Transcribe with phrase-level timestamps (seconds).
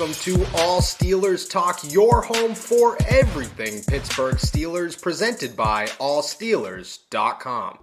[0.00, 7.78] welcome to All Steelers Talk, your home for everything Pittsburgh Steelers, presented by allsteelers.com.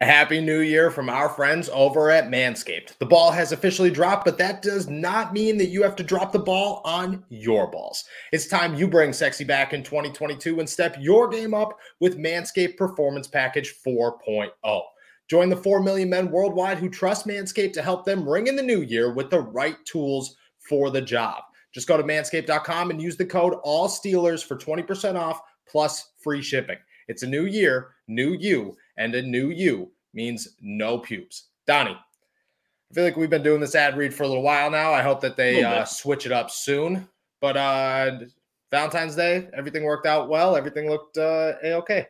[0.00, 2.98] A happy new year from our friends over at Manscaped.
[2.98, 6.32] The ball has officially dropped, but that does not mean that you have to drop
[6.32, 8.02] the ball on your balls.
[8.32, 12.76] It's time you bring sexy back in 2022 and step your game up with Manscaped
[12.76, 14.50] Performance Package 4.0.
[15.30, 18.64] Join the 4 million men worldwide who trust Manscaped to help them ring in the
[18.64, 20.34] new year with the right tools
[20.68, 21.42] for the job.
[21.72, 26.78] Just go to manscaped.com and use the code ALLSTEELERS for 20% off plus free shipping.
[27.08, 31.48] It's a new year, new you, and a new you means no pubes.
[31.66, 34.92] Donnie, I feel like we've been doing this ad read for a little while now.
[34.92, 37.08] I hope that they uh, switch it up soon.
[37.40, 38.20] But uh,
[38.70, 40.56] Valentine's Day, everything worked out well.
[40.56, 42.06] Everything looked uh, a-okay.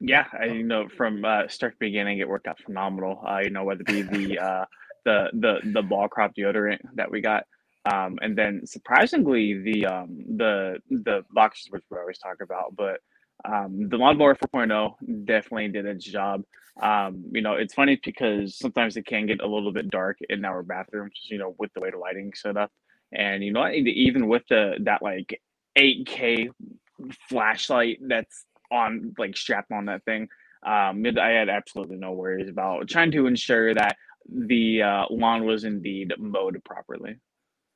[0.00, 3.22] Yeah, I, you know, from uh, start to beginning, it worked out phenomenal.
[3.24, 4.64] Uh, you know, whether it be the uh,
[5.04, 7.44] the the the ball crop deodorant that we got,
[7.92, 13.00] um, and then surprisingly the um, the the boxes which we always talk about, but
[13.44, 16.42] um, the lawnmower 4.0 definitely did its job.
[16.80, 20.44] Um, you know, it's funny because sometimes it can get a little bit dark in
[20.44, 22.70] our bathrooms, you know, with the way the lighting set up,
[23.12, 25.40] and you know, even with the that like
[25.76, 26.50] 8K
[27.28, 30.28] flashlight that's on like strapped on that thing.
[30.64, 33.96] Um, I had absolutely no worries about trying to ensure that
[34.28, 37.16] the uh, lawn was indeed mowed properly.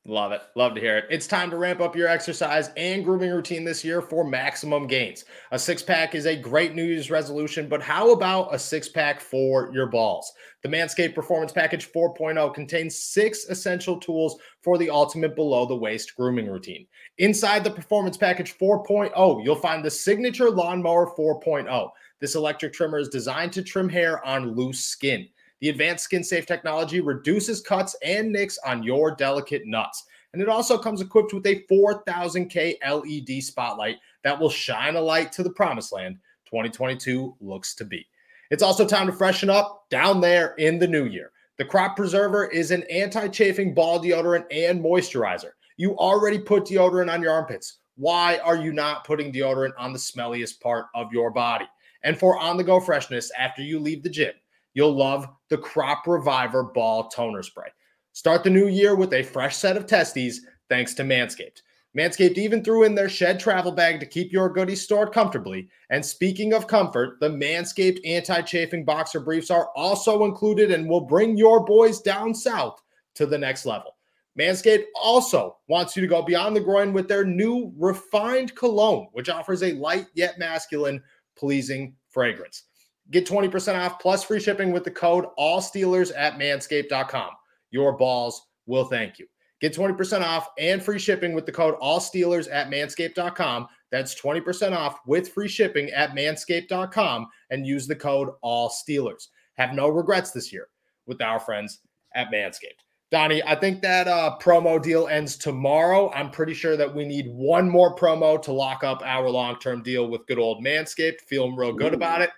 [0.08, 0.40] Love it.
[0.54, 1.06] Love to hear it.
[1.10, 5.24] It's time to ramp up your exercise and grooming routine this year for maximum gains.
[5.50, 9.20] A six pack is a great New Year's resolution, but how about a six pack
[9.20, 10.32] for your balls?
[10.62, 16.14] The Manscaped Performance Package 4.0 contains six essential tools for the ultimate below the waist
[16.14, 16.86] grooming routine.
[17.18, 21.90] Inside the Performance Package 4.0, you'll find the Signature Lawnmower 4.0.
[22.20, 25.28] This electric trimmer is designed to trim hair on loose skin.
[25.60, 30.04] The advanced skin safe technology reduces cuts and nicks on your delicate nuts.
[30.32, 35.32] And it also comes equipped with a 4000K LED spotlight that will shine a light
[35.32, 38.06] to the promised land 2022 looks to be.
[38.50, 41.32] It's also time to freshen up down there in the new year.
[41.58, 45.52] The Crop Preserver is an anti chafing ball deodorant and moisturizer.
[45.78, 47.78] You already put deodorant on your armpits.
[47.96, 51.66] Why are you not putting deodorant on the smelliest part of your body?
[52.02, 54.34] And for on the go freshness after you leave the gym,
[54.76, 57.68] you'll love the Crop Reviver Ball Toner Spray.
[58.12, 61.62] Start the new year with a fresh set of testes thanks to Manscaped.
[61.96, 65.66] Manscaped even threw in their shed travel bag to keep your goodies stored comfortably.
[65.88, 71.00] And speaking of comfort, the Manscaped anti chafing boxer briefs are also included and will
[71.00, 72.82] bring your boys down south
[73.14, 73.96] to the next level.
[74.38, 79.30] Manscaped also wants you to go beyond the groin with their new refined cologne, which
[79.30, 81.02] offers a light yet masculine,
[81.34, 82.64] pleasing fragrance.
[83.10, 87.30] Get 20% off plus free shipping with the code ALLSTEELERS at manscaped.com.
[87.70, 89.26] Your balls will thank you.
[89.60, 93.68] Get 20% off and free shipping with the code ALLSTEELERS at manscaped.com.
[93.90, 99.28] That's 20% off with free shipping at manscaped.com and use the code ALLSTEELERS.
[99.54, 100.68] Have no regrets this year
[101.06, 101.80] with our friends
[102.14, 102.82] at Manscaped.
[103.12, 106.10] Donnie, I think that uh, promo deal ends tomorrow.
[106.12, 109.82] I'm pretty sure that we need one more promo to lock up our long term
[109.82, 111.20] deal with good old Manscaped.
[111.28, 112.30] Feeling real good about it.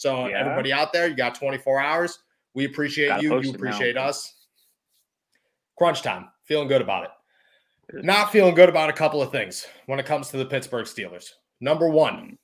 [0.00, 0.40] So yeah.
[0.40, 2.20] everybody out there, you got 24 hours.
[2.54, 3.38] We appreciate Gotta you.
[3.42, 4.34] You appreciate us.
[5.76, 6.30] Crunch time.
[6.44, 8.02] Feeling good about it.
[8.02, 11.32] Not feeling good about a couple of things when it comes to the Pittsburgh Steelers.
[11.60, 12.38] Number one,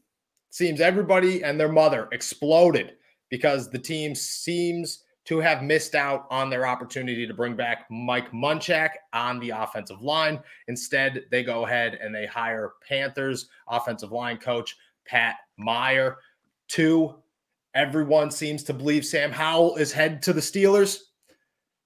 [0.50, 2.96] seems everybody and their mother exploded
[3.30, 8.30] because the team seems to have missed out on their opportunity to bring back Mike
[8.32, 10.38] Munchak on the offensive line.
[10.68, 16.18] Instead, they go ahead and they hire Panthers offensive line coach Pat Meyer.
[16.68, 17.14] Two,
[17.76, 20.98] Everyone seems to believe Sam Howell is head to the Steelers.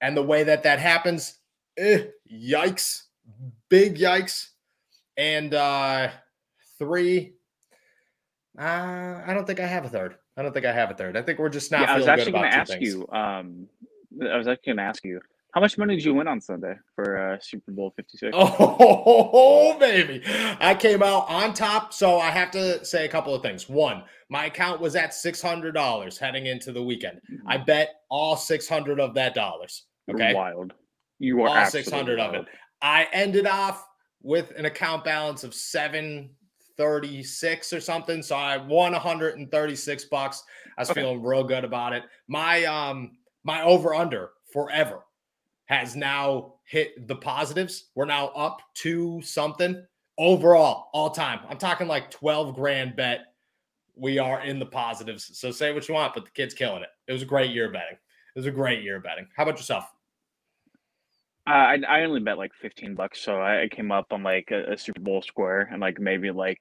[0.00, 1.38] And the way that that happens,
[1.76, 3.02] eh, yikes,
[3.68, 4.46] big yikes.
[5.16, 6.10] And uh,
[6.78, 7.34] three,
[8.58, 10.14] uh, I don't think I have a third.
[10.36, 11.16] I don't think I have a third.
[11.16, 11.82] I think we're just not.
[11.82, 12.82] Yeah, I was actually going to ask things.
[12.82, 13.06] you.
[13.12, 13.68] Um,
[14.22, 15.20] I was actually going to ask you
[15.52, 18.30] how much money did you win on Sunday for uh, Super Bowl 56?
[18.36, 20.22] Oh, baby.
[20.60, 21.92] I came out on top.
[21.92, 23.68] So I have to say a couple of things.
[23.68, 27.20] One, my account was at $600 heading into the weekend.
[27.46, 27.64] I mm-hmm.
[27.64, 29.86] bet all 600 of that dollars.
[30.10, 30.28] Okay.
[30.28, 30.72] You're wild.
[31.18, 32.34] You are all 600 wild.
[32.34, 32.48] of it.
[32.80, 33.86] I ended off
[34.22, 38.22] with an account balance of 736 or something.
[38.22, 40.42] So I won 136 bucks.
[40.78, 41.00] I was okay.
[41.00, 42.04] feeling real good about it.
[42.28, 43.12] My um
[43.44, 45.04] my over under forever
[45.70, 47.90] has now hit the positives.
[47.94, 49.80] We're now up to something
[50.18, 51.38] overall, all time.
[51.48, 53.20] I'm talking like 12 grand bet.
[53.94, 55.38] We are in the positives.
[55.38, 56.88] So say what you want, but the kid's killing it.
[57.06, 57.96] It was a great year betting.
[58.34, 59.28] It was a great year betting.
[59.36, 59.84] How about yourself?
[61.46, 64.78] I I only bet like fifteen bucks, so I came up on like a, a
[64.78, 66.58] Super Bowl square and like maybe like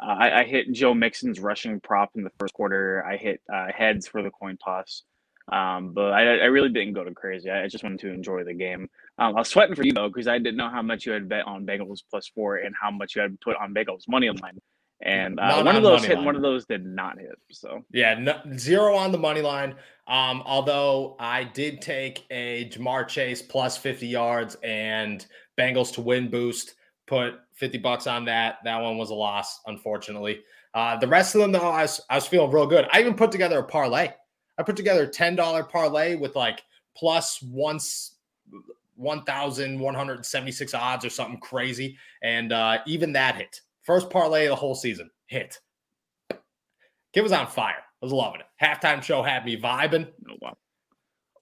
[0.00, 3.04] uh, I, I hit Joe Mixon's rushing prop in the first quarter.
[3.04, 5.04] I hit uh, heads for the coin toss.
[5.50, 7.50] Um, but I, I really didn't go to crazy.
[7.50, 8.88] I just wanted to enjoy the game.
[9.18, 11.28] Um, I was sweating for you though because I didn't know how much you had
[11.28, 14.60] bet on Bengals plus four and how much you had put on Bengals money line.
[15.00, 16.24] And uh, one of those hit, line.
[16.24, 17.36] one of those did not hit.
[17.52, 19.76] So yeah, no, zero on the money line.
[20.06, 25.24] Um, although I did take a Ja'Marr Chase plus 50 yards and
[25.58, 26.74] Bengals to win boost,
[27.06, 28.58] put 50 bucks on that.
[28.64, 30.40] That one was a loss, unfortunately.
[30.74, 32.86] Uh, the rest of them, though, I was, I was feeling real good.
[32.92, 34.10] I even put together a parlay.
[34.58, 36.62] I put together a $10 parlay with like
[36.96, 38.16] plus once
[38.96, 41.96] 1,176 odds or something crazy.
[42.22, 43.60] And uh, even that hit.
[43.82, 45.58] First parlay of the whole season hit.
[47.14, 47.76] Kid was on fire.
[48.02, 48.46] I was loving it.
[48.62, 50.08] Halftime show had me vibing.
[50.28, 50.56] Oh, wow.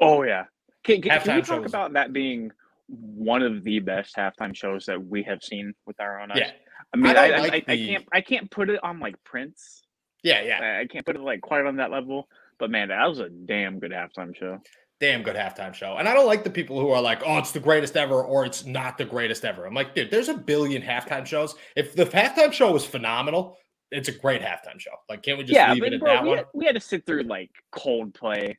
[0.01, 0.45] oh yeah.
[0.85, 2.53] Can, can, can we talk about that being
[2.89, 6.39] one of the best halftime shows that we have seen with our own eyes?
[6.39, 6.51] Yeah.
[6.95, 7.73] I mean, I, I, like I, the...
[7.73, 9.83] I, can't I can't put it on like Prince.
[10.23, 10.79] Yeah, yeah.
[10.81, 12.29] I can't put it like quite on that level.
[12.59, 14.59] But man, that was a damn good halftime show.
[14.99, 15.97] Damn good halftime show.
[15.99, 18.47] And I don't like the people who are like, oh, it's the greatest ever or
[18.47, 19.67] it's not the greatest ever.
[19.67, 21.55] I'm like, dude, there's a billion halftime shows.
[21.77, 23.59] If the halftime show was phenomenal,
[23.91, 24.93] it's a great halftime show.
[25.09, 26.39] Like, can't we just yeah, leave it at bro, that we one?
[26.39, 28.57] Had, we had to sit through like Coldplay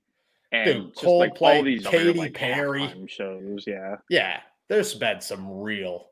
[0.52, 3.64] and Dude, just Coldplay, like all these Katy other, like, Perry shows.
[3.66, 4.42] Yeah, yeah.
[4.70, 6.12] There's been some real,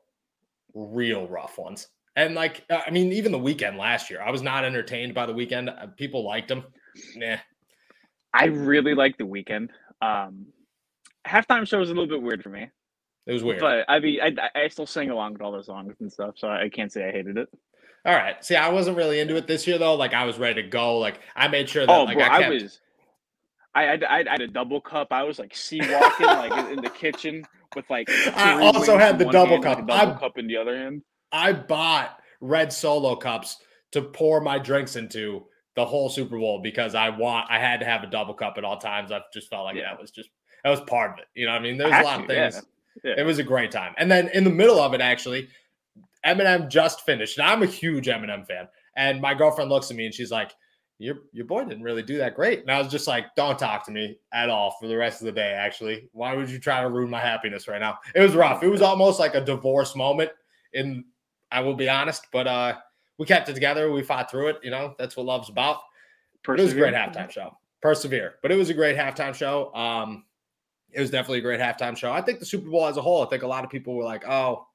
[0.74, 1.88] real rough ones.
[2.16, 5.34] And like, I mean, even the Weeknd last year, I was not entertained by the
[5.34, 5.68] Weeknd.
[5.68, 6.64] Uh, people liked them.
[7.14, 7.36] Nah.
[8.36, 9.68] I really like the Weeknd.
[10.02, 10.46] Um,
[11.26, 12.70] halftime show was a little bit weird for me.
[13.26, 15.94] It was weird, but I mean, I, I still sang along with all the songs
[16.00, 17.48] and stuff, so I can't say I hated it.
[18.04, 18.42] All right.
[18.44, 19.96] See, I wasn't really into it this year though.
[19.96, 20.98] Like I was ready to go.
[20.98, 22.44] Like I made sure that oh, like bro, I, kept...
[22.44, 22.80] I was.
[23.74, 25.08] I had, I had a double cup.
[25.10, 27.44] I was like sea walking like in the kitchen
[27.74, 28.08] with like.
[28.36, 29.78] I also had the double hand, cup.
[29.78, 31.02] Like double I, cup in the other hand.
[31.32, 33.58] I bought red solo cups
[33.90, 37.86] to pour my drinks into the whole Super Bowl because I want I had to
[37.86, 39.12] have a double cup at all times.
[39.12, 39.90] I just felt like yeah.
[39.90, 40.30] that was just
[40.64, 41.26] that was part of it.
[41.34, 42.54] You know, I mean, there's a lot of things.
[42.54, 42.60] Yeah.
[43.04, 43.14] Yeah.
[43.18, 45.48] It was a great time, and then in the middle of it, actually,
[46.24, 47.38] Eminem just finished.
[47.38, 48.68] And I'm a huge Eminem fan.
[48.96, 50.52] And my girlfriend looks at me and she's like,
[50.98, 52.60] your your boy didn't really do that great.
[52.60, 55.26] And I was just like, don't talk to me at all for the rest of
[55.26, 56.08] the day, actually.
[56.12, 57.98] Why would you try to ruin my happiness right now?
[58.14, 58.62] It was rough.
[58.62, 60.30] It was almost like a divorce moment.
[60.72, 61.04] In
[61.52, 62.76] I will be honest, but uh
[63.18, 63.90] we kept it together.
[63.90, 64.56] We fought through it.
[64.62, 65.78] You know, that's what love's about.
[66.46, 67.56] It was a great halftime show.
[67.80, 68.34] Persevere.
[68.42, 69.74] But it was a great halftime show.
[69.74, 70.24] Um,
[70.92, 72.12] it was definitely a great halftime show.
[72.12, 74.04] I think the Super Bowl as a whole, I think a lot of people were
[74.04, 74.66] like, oh,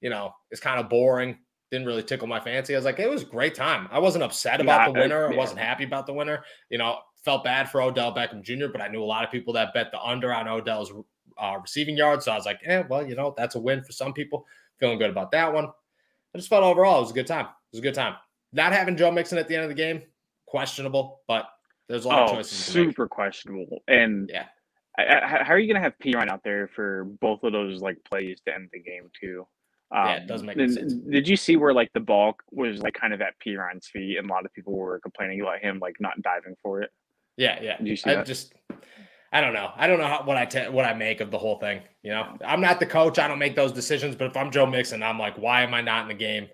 [0.00, 1.38] you know, it's kind of boring.
[1.70, 2.74] Didn't really tickle my fancy.
[2.74, 3.88] I was like, it was a great time.
[3.92, 5.26] I wasn't upset about the winner.
[5.26, 5.34] I, yeah.
[5.34, 6.42] I wasn't happy about the winner.
[6.68, 9.52] You know, felt bad for Odell Beckham Jr., but I knew a lot of people
[9.54, 10.92] that bet the under on Odell's
[11.38, 12.24] uh, receiving yards.
[12.24, 14.46] So I was like, eh, well, you know, that's a win for some people.
[14.78, 15.68] Feeling good about that one.
[16.34, 17.46] I just felt overall it was a good time.
[17.46, 18.14] It was a good time.
[18.52, 20.02] Not having Joe Mixon at the end of the game,
[20.46, 21.46] questionable, but
[21.88, 22.58] there's a lot oh, of choices.
[22.58, 23.82] Super questionable.
[23.88, 24.46] And yeah,
[24.96, 28.40] how are you going to have Perine out there for both of those like plays
[28.46, 29.46] to end the game too?
[29.92, 30.94] Um, yeah, it does make sense.
[30.94, 34.30] Did you see where like the ball was like kind of at Perine's feet, and
[34.30, 36.90] a lot of people were complaining about him like not diving for it?
[37.36, 37.76] Yeah, yeah.
[37.78, 38.26] Did you see I that?
[38.26, 38.54] just,
[39.32, 39.70] I don't know.
[39.76, 41.82] I don't know how, what I te- what I make of the whole thing.
[42.02, 43.18] You know, I'm not the coach.
[43.18, 44.16] I don't make those decisions.
[44.16, 46.48] But if I'm Joe Mixon, I'm like, why am I not in the game?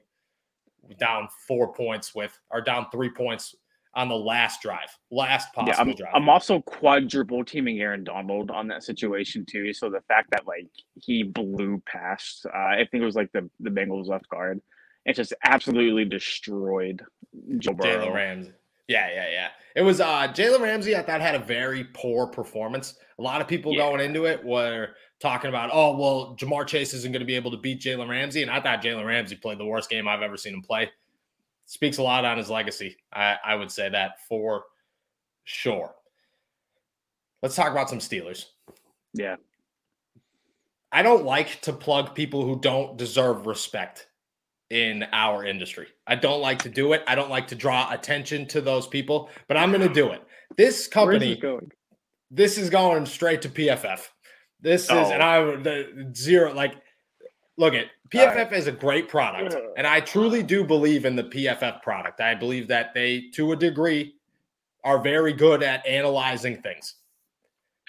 [0.98, 3.54] Down four points with, or down three points
[3.94, 6.12] on the last drive, last possible yeah, I'm, drive.
[6.14, 9.72] I'm also quadruple teaming Aaron Donald on that situation too.
[9.72, 13.48] So the fact that like he blew past, uh, I think it was like the
[13.58, 14.60] the Bengals left guard,
[15.06, 17.02] it just absolutely destroyed
[17.58, 18.06] Joe Burrow.
[18.06, 18.52] Jalen Ramsey.
[18.88, 19.48] Yeah, yeah, yeah.
[19.74, 20.96] It was uh Jalen Ramsey.
[20.96, 22.94] I thought had a very poor performance.
[23.18, 23.78] A lot of people yeah.
[23.78, 24.90] going into it were
[25.20, 28.42] talking about, oh well, Ja'Marr Chase isn't going to be able to beat Jalen Ramsey,
[28.42, 30.90] and I thought Jalen Ramsey played the worst game I've ever seen him play
[31.66, 32.96] speaks a lot on his legacy.
[33.12, 34.64] I, I would say that for
[35.44, 35.94] sure.
[37.42, 38.46] Let's talk about some Steelers.
[39.12, 39.36] Yeah.
[40.90, 44.05] I don't like to plug people who don't deserve respect
[44.70, 45.86] in our industry.
[46.06, 47.02] I don't like to do it.
[47.06, 50.22] I don't like to draw attention to those people, but I'm going to do it.
[50.56, 51.70] This company, going?
[52.30, 54.08] this is going straight to PFF.
[54.60, 55.02] This oh.
[55.02, 56.74] is, and I the zero, like
[57.56, 58.52] look at PFF right.
[58.52, 62.20] is a great product, and I truly do believe in the PFF product.
[62.20, 64.14] I believe that they, to a degree,
[64.84, 66.94] are very good at analyzing things.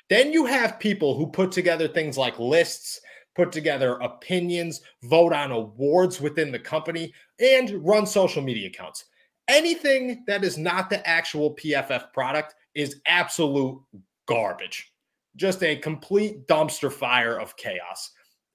[0.10, 3.01] Then you have people who put together things like lists,
[3.38, 9.06] put together opinions, vote on awards within the company, and run social media accounts.
[9.48, 13.79] Anything that is not the actual PFF product is absolute
[14.27, 14.91] garbage.
[15.36, 18.12] Just a complete dumpster fire of chaos.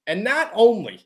[0.09, 1.01] And not only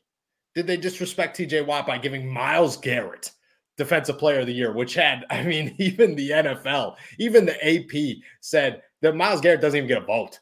[0.54, 3.30] did they disrespect TJ Watt by giving Myles Garrett
[3.76, 8.16] defensive player of the year, which had, I mean, even the NFL, even the AP
[8.40, 10.40] said that Myles Garrett doesn't even get a vote,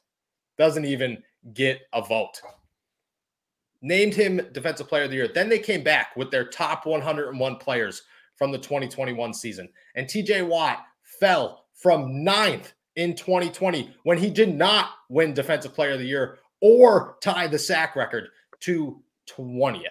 [0.56, 1.20] doesn't even
[1.52, 2.40] get a vote.
[3.86, 5.28] Named him defensive player of the year.
[5.28, 8.02] Then they came back with their top 101 players
[8.34, 9.68] from the 2021 season.
[9.94, 15.92] And TJ Watt fell from ninth in 2020 when he did not win defensive player
[15.92, 18.28] of the year or tie the sack record
[18.60, 19.82] to 20th.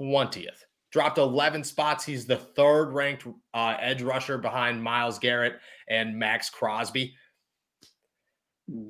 [0.00, 0.64] 20th.
[0.90, 2.04] Dropped 11 spots.
[2.04, 5.54] He's the third ranked uh, edge rusher behind Myles Garrett
[5.88, 7.14] and Maxx Crosby.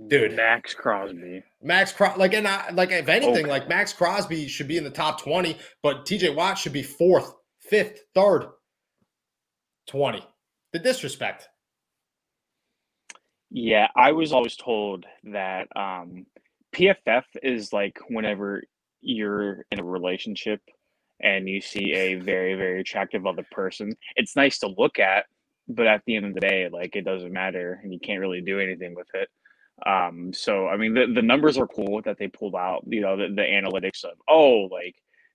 [0.09, 1.43] Dude, Maxx Crosby.
[1.62, 3.50] Maxx Crosby, like, and I, like, if anything, okay.
[3.50, 7.35] like Maxx Crosby should be in the top 20, but TJ Watt should be fourth,
[7.61, 8.47] fifth, third,
[9.88, 10.25] 20.
[10.73, 11.49] The disrespect.
[13.50, 16.26] Yeah, I was always told that um,
[16.75, 18.62] PFF is like whenever
[19.00, 20.61] you're in a relationship
[21.21, 25.26] and you see a very very attractive other person it's nice to look at
[25.69, 28.40] but at the end of the day like it doesn't matter and you can't really
[28.40, 29.28] do anything with it
[29.87, 33.16] um so i mean the, the numbers are cool that they pulled out you know
[33.16, 34.95] the, the analytics of oh like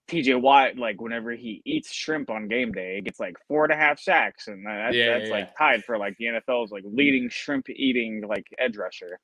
[0.09, 3.73] tj watt like whenever he eats shrimp on game day it gets like four and
[3.73, 5.35] a half sacks and that's, yeah, that's yeah.
[5.35, 9.19] like tied for like the nfl's like leading shrimp eating like edge rusher.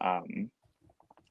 [0.00, 0.50] Um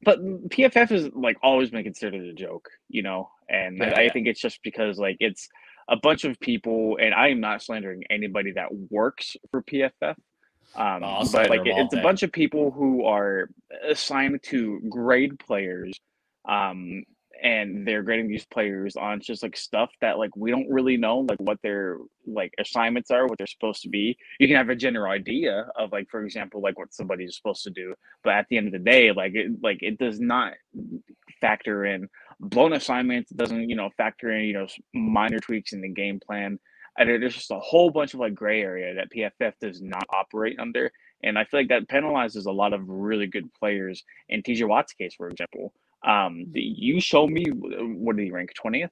[0.04, 0.20] but
[0.50, 4.42] PFF is like always been considered a joke, you know, and I, I think it's
[4.42, 5.48] just because like it's
[5.88, 10.16] a bunch of people, and I am not slandering anybody that works for PFF,
[10.76, 11.02] um,
[11.32, 13.50] but like it, it's a bunch of people who are
[13.88, 15.94] assigned to grade players,
[16.48, 17.04] um,
[17.42, 21.20] and they're grading these players on just like stuff that like we don't really know
[21.20, 24.18] like what their like assignments are what they're supposed to be.
[24.40, 27.72] You can have a general idea of like for example like what somebody's supposed to
[27.72, 30.54] do but at the end of the day like it like it does not
[31.42, 32.08] factor in.
[32.40, 36.20] Blown assignments it doesn't you know factor in you know minor tweaks in the game
[36.20, 36.60] plan
[36.98, 40.60] and there's just a whole bunch of like gray area that pff does not operate
[40.60, 40.92] under
[41.24, 44.94] and i feel like that penalizes a lot of really good players in tj watt's
[44.94, 48.54] case for example um, you show me what did he rank?
[48.56, 48.92] Twentieth.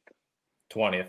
[0.70, 1.08] Twentieth.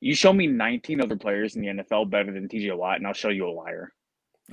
[0.00, 3.14] You show me 19 other players in the NFL better than TJ Watt, and I'll
[3.14, 3.92] show you a liar.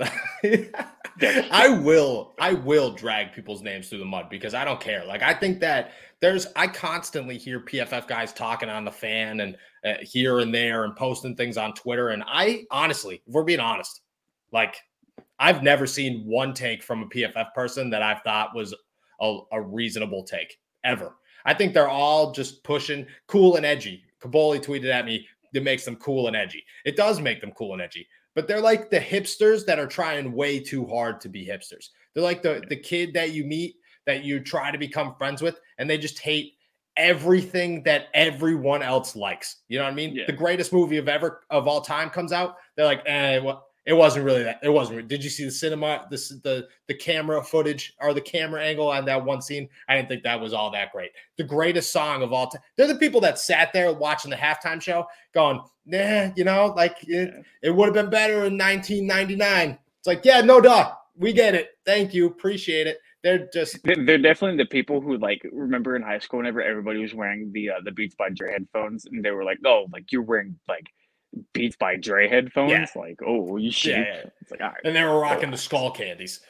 [1.50, 5.04] I will I will drag people's names through the mud because I don't care.
[5.04, 9.56] Like I think that there's I constantly hear PFF guys talking on the fan and
[9.84, 13.60] uh, here and there and posting things on Twitter and I honestly, if we're being
[13.60, 14.00] honest,
[14.52, 14.76] like
[15.38, 18.74] I've never seen one take from a PFF person that I've thought was
[19.20, 21.14] a, a reasonable take ever.
[21.44, 24.02] I think they're all just pushing cool and edgy.
[24.20, 26.64] Kaboly tweeted at me, it makes them cool and edgy.
[26.84, 30.32] It does make them cool and edgy, but they're like the hipsters that are trying
[30.32, 31.88] way too hard to be hipsters.
[32.12, 33.76] They're like the, the kid that you meet
[34.06, 36.54] that you try to become friends with, and they just hate
[36.96, 39.56] everything that everyone else likes.
[39.68, 40.14] You know what I mean?
[40.14, 40.24] Yeah.
[40.26, 42.56] The greatest movie of ever of all time comes out.
[42.76, 44.60] They're like, eh, well, it wasn't really that.
[44.62, 45.08] It wasn't.
[45.08, 49.04] Did you see the cinema, the the the camera footage or the camera angle on
[49.04, 49.68] that one scene?
[49.88, 51.10] I didn't think that was all that great.
[51.36, 52.62] The greatest song of all time.
[52.76, 56.96] They're the people that sat there watching the halftime show, going, "Nah, you know, like
[57.02, 61.54] it, it would have been better in 1999." It's like, yeah, no doubt, we get
[61.54, 61.78] it.
[61.84, 62.98] Thank you, appreciate it.
[63.22, 67.14] They're just they're definitely the people who like remember in high school whenever everybody was
[67.14, 70.22] wearing the uh, the Beats by Dre headphones, and they were like, "Oh, like you're
[70.22, 70.86] wearing like."
[71.52, 72.70] Beats by Dre headphones.
[72.70, 72.86] Yeah.
[72.94, 73.96] Like, oh, you shit.
[73.96, 74.30] Yeah, yeah.
[74.40, 74.80] It's like, all right.
[74.84, 76.40] And they were rocking the skull candies.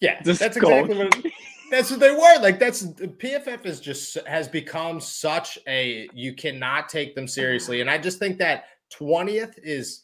[0.00, 0.70] Yeah, the that's skull.
[0.70, 1.32] exactly what.
[1.70, 2.40] that's what they were.
[2.40, 7.80] Like, that's the PFF is just has become such a you cannot take them seriously,
[7.80, 10.02] and I just think that twentieth is.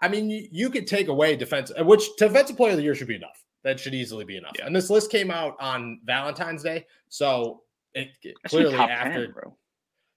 [0.00, 2.94] I mean, you, you could take away defense, uh, which defensive player of the year
[2.94, 3.42] should be enough.
[3.62, 4.52] That should easily be enough.
[4.58, 4.66] Yeah.
[4.66, 7.62] And this list came out on Valentine's Day, so
[7.94, 9.56] it, it clearly after 10, bro.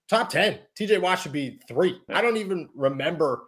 [0.09, 0.59] Top 10.
[0.79, 1.99] TJ Watt should be three.
[2.09, 3.43] I don't even remember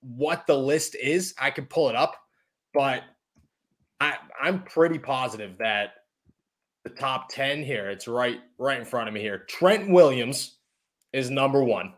[0.00, 1.34] what the list is.
[1.38, 2.16] I could pull it up,
[2.72, 3.02] but
[4.00, 5.90] I, I'm pretty positive that
[6.84, 9.44] the top 10 here, it's right, right in front of me here.
[9.48, 10.56] Trent Williams
[11.12, 11.94] is number one.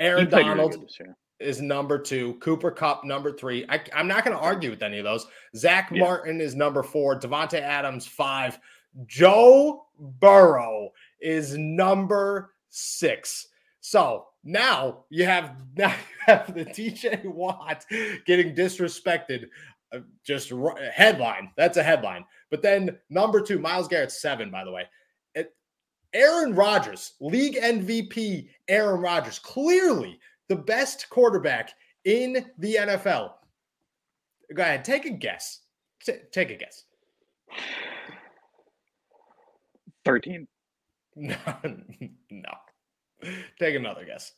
[0.00, 0.76] Aaron Donald
[1.40, 2.34] is number two.
[2.34, 3.64] Cooper Kupp, number three.
[3.68, 5.26] I, am not going to argue with any of those.
[5.56, 6.00] Zack yeah.
[6.00, 7.18] Martin is number four.
[7.18, 8.58] Davante Adams, five.
[9.06, 10.90] Joe Burrow
[11.20, 13.48] is number six.
[13.80, 15.94] So now you have now you
[16.26, 17.84] have the TJ Watt
[18.26, 19.46] getting disrespected.
[19.92, 20.52] Uh, just
[20.92, 21.50] headline.
[21.56, 22.24] That's a headline.
[22.50, 24.84] But then number two, Myles Garrett, seven, by the way.
[25.34, 25.54] It,
[26.12, 31.70] Aaron Rodgers, league MVP, Aaron Rodgers, clearly the best quarterback
[32.04, 33.32] in the NFL.
[34.52, 35.60] Go ahead, take a guess.
[36.04, 36.84] T- take a guess.
[40.04, 40.46] 13.
[41.16, 41.36] no.
[42.30, 42.50] no.
[43.58, 44.32] Take another guess.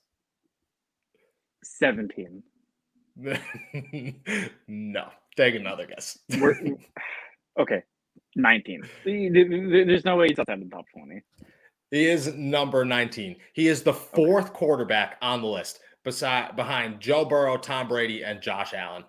[1.64, 2.42] 17.
[4.68, 5.08] no.
[5.36, 6.18] Take another guess.
[7.60, 7.82] okay.
[8.36, 8.82] 19.
[9.04, 11.22] There's no way he's outside the top 20.
[11.90, 13.36] He is number 19.
[13.54, 14.54] He is the fourth okay.
[14.54, 19.04] quarterback on the list beside behind Joe Burrow, Tom Brady, and Josh Allen.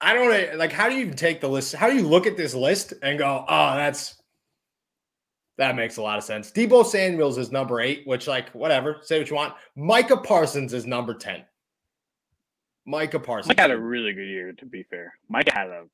[0.00, 1.74] I don't like how do you even take the list?
[1.74, 4.19] How do you look at this list and go, oh, that's
[5.60, 6.50] that makes a lot of sense.
[6.50, 9.52] Deebo Samuels is number eight, which, like, whatever, say what you want.
[9.76, 11.44] Micah Parsons is number 10.
[12.86, 13.48] Micah Parsons.
[13.48, 15.12] Mike had a really good year, to be fair.
[15.28, 15.84] Micah had a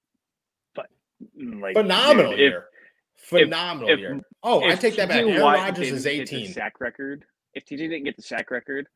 [0.77, 0.87] but
[1.35, 2.67] like phenomenal dude, year.
[3.17, 4.21] If, phenomenal if, year.
[4.45, 5.25] Oh, I take that back.
[5.25, 6.53] Aaron Rodgers is 18.
[6.53, 7.25] sack record.
[7.53, 8.87] If TJ didn't get the sack record,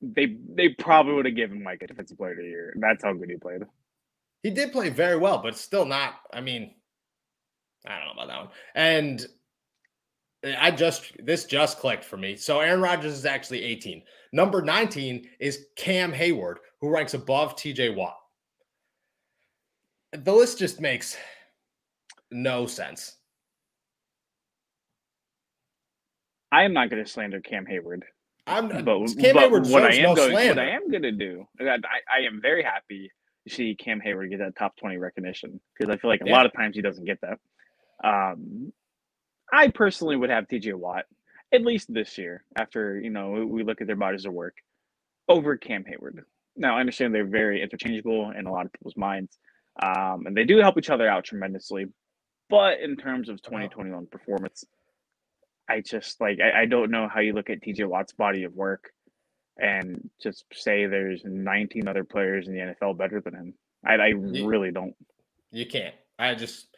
[0.00, 2.72] they they probably would have given Mike a defensive player of the year.
[2.78, 3.64] That's how good he played.
[4.42, 6.14] He did play very well, but still not.
[6.32, 6.74] I mean,
[7.86, 8.48] I don't know about that one.
[8.74, 9.26] And
[10.58, 12.36] I just this just clicked for me.
[12.36, 14.02] So Aaron Rodgers is actually 18.
[14.32, 18.16] Number 19 is Cam Heyward, who ranks above TJ Watt.
[20.12, 21.16] The list just makes
[22.30, 23.16] no sense.
[26.52, 28.02] I am not going to slander Cam Heyward.
[28.46, 31.12] I'm but, Cam but Heyward what I am no going, what I am going to
[31.12, 31.76] do, I,
[32.12, 33.12] I am very happy
[33.46, 36.32] to see Cam Heyward get that top 20 recognition because I feel like a yeah.
[36.32, 37.38] lot of times he doesn't get that.
[38.02, 38.72] Um,
[39.52, 41.04] I personally would have TJ Watt
[41.52, 44.56] at least this year after you know we look at their bodies of work
[45.28, 46.20] over Cam Heyward.
[46.56, 49.38] Now I understand they're very interchangeable in a lot of people's minds,
[49.82, 51.86] um, and they do help each other out tremendously.
[52.48, 54.64] But in terms of 2021 performance,
[55.68, 58.54] I just like I, I don't know how you look at TJ Watt's body of
[58.54, 58.90] work
[59.58, 63.54] and just say there's 19 other players in the NFL better than him.
[63.84, 64.94] I, I really don't.
[65.52, 65.94] You can't.
[66.18, 66.68] I just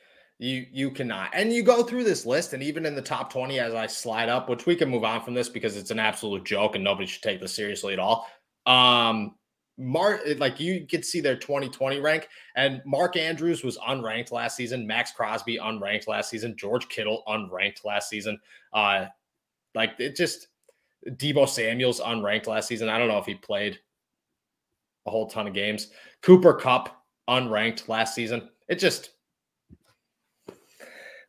[0.43, 1.31] you you cannot.
[1.33, 4.29] And you go through this list, and even in the top 20, as I slide
[4.29, 7.07] up, which we can move on from this because it's an absolute joke and nobody
[7.07, 8.29] should take this seriously at all.
[8.67, 9.37] Um
[9.79, 14.87] Mark, like you could see their 2020 rank, and Mark Andrews was unranked last season.
[14.87, 16.55] Maxx Crosby unranked last season.
[16.59, 18.39] George Kittle unranked last season.
[18.73, 19.07] Uh,
[19.75, 20.49] like it just
[21.09, 22.89] Deebo Samuel's unranked last season.
[22.89, 23.79] I don't know if he played
[25.07, 25.89] a whole ton of games.
[26.21, 28.51] Cooper Kupp unranked last season.
[28.69, 29.11] It just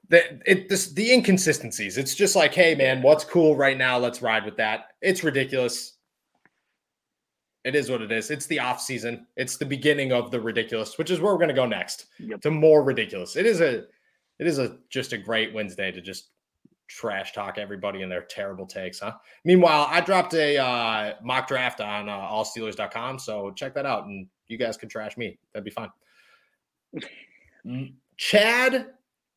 [0.10, 1.98] the it this the inconsistencies.
[1.98, 3.98] It's just like, hey man, what's cool right now?
[3.98, 4.94] Let's ride with that.
[5.02, 5.94] It's ridiculous.
[7.64, 8.30] It is what it is.
[8.30, 9.26] It's the off season.
[9.38, 12.08] It's the beginning of the ridiculous, which is where we're going to go next.
[12.20, 12.42] Yep.
[12.42, 13.38] To more ridiculous.
[13.38, 13.86] It is a
[14.40, 16.30] it is a just a great Wednesday to just
[16.88, 19.14] trash talk everybody and their terrible takes, huh?
[19.46, 24.28] Meanwhile, I dropped a uh, mock draft on uh, allsteelers.com, so check that out and
[24.48, 25.40] you guys can trash me.
[25.54, 25.90] That'd be fun.
[28.18, 28.88] Chad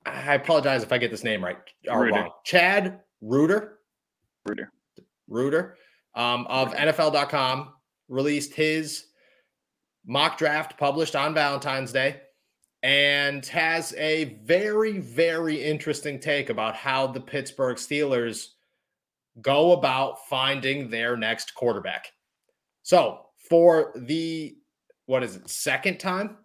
[0.07, 2.31] I apologize if I get this name right wrong.
[2.45, 3.79] Chad Reuter.
[4.45, 4.73] Reuter.
[5.29, 5.77] Reuter
[6.15, 7.73] um, of NFL.com
[8.09, 9.07] released his
[10.07, 12.21] mock draft published on Valentine's Day
[12.83, 18.49] and has a very, very interesting take about how the Pittsburgh Steelers
[19.41, 22.13] go about finding their next quarterback.
[22.83, 24.57] So, for the
[25.07, 26.37] what is it, second time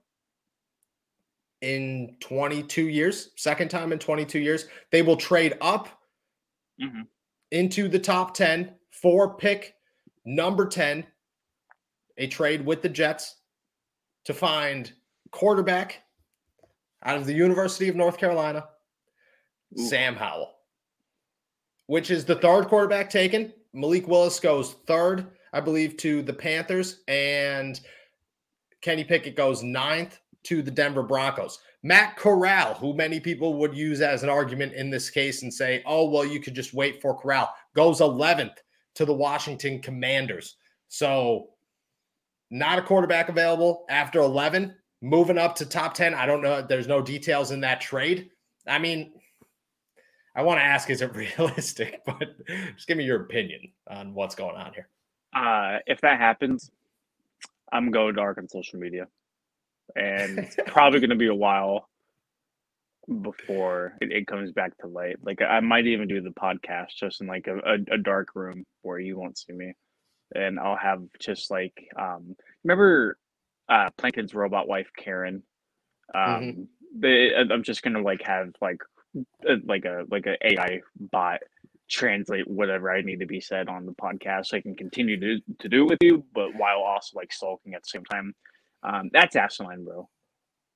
[1.62, 4.66] in 22 years, second time in 22 years.
[4.92, 5.88] They will trade up
[6.82, 7.02] mm-hmm.
[7.52, 9.76] into the top 10 for pick
[10.26, 11.06] number 10,
[12.18, 13.38] a trade with the Jets
[14.26, 14.92] to find
[15.32, 16.04] quarterback
[17.04, 18.68] out of the University of North Carolina,
[19.80, 19.88] Ooh.
[19.88, 20.54] Sam Howell,
[21.88, 23.54] which is the third quarterback taken.
[23.74, 27.80] Malik Willis goes third, I believe, to the Panthers, and
[28.82, 31.60] Kenny Pickett goes ninth to the Denver Broncos.
[31.84, 35.82] Matt Corral, who many people would use as an argument in this case and say,
[35.86, 38.58] oh, well, you could just wait for Corral, goes 11th
[38.96, 40.58] to the Washington Commanders.
[40.88, 41.50] So,
[42.50, 46.14] not a quarterback available after 11, moving up to top 10.
[46.14, 46.62] I don't know.
[46.62, 48.30] There's no details in that trade.
[48.68, 49.14] I mean,
[50.36, 52.02] I want to ask, is it realistic?
[52.06, 54.88] But just give me your opinion on what's going on here.
[55.34, 56.72] Uh, if that happens,
[57.72, 59.08] I'm going dark on social media
[59.96, 61.90] and it's probably going to be a while
[63.22, 65.18] before it, it, comes back to light.
[65.24, 68.66] Like I might even do the podcast just in like a, a, a, dark room
[68.84, 69.74] where you won't see me,
[70.36, 73.18] and I'll have just like um remember
[73.70, 75.44] uh Plankton's robot wife Karen.
[76.14, 76.62] Um, mm-hmm.
[77.00, 78.82] they, I'm just gonna like have like
[79.48, 81.40] a, like a like a AI bot
[81.92, 85.42] translate whatever I need to be said on the podcast so I can continue to,
[85.60, 88.34] to do it with you, but while also like sulking at the same time.
[88.84, 90.10] Um, that's asinine, bro.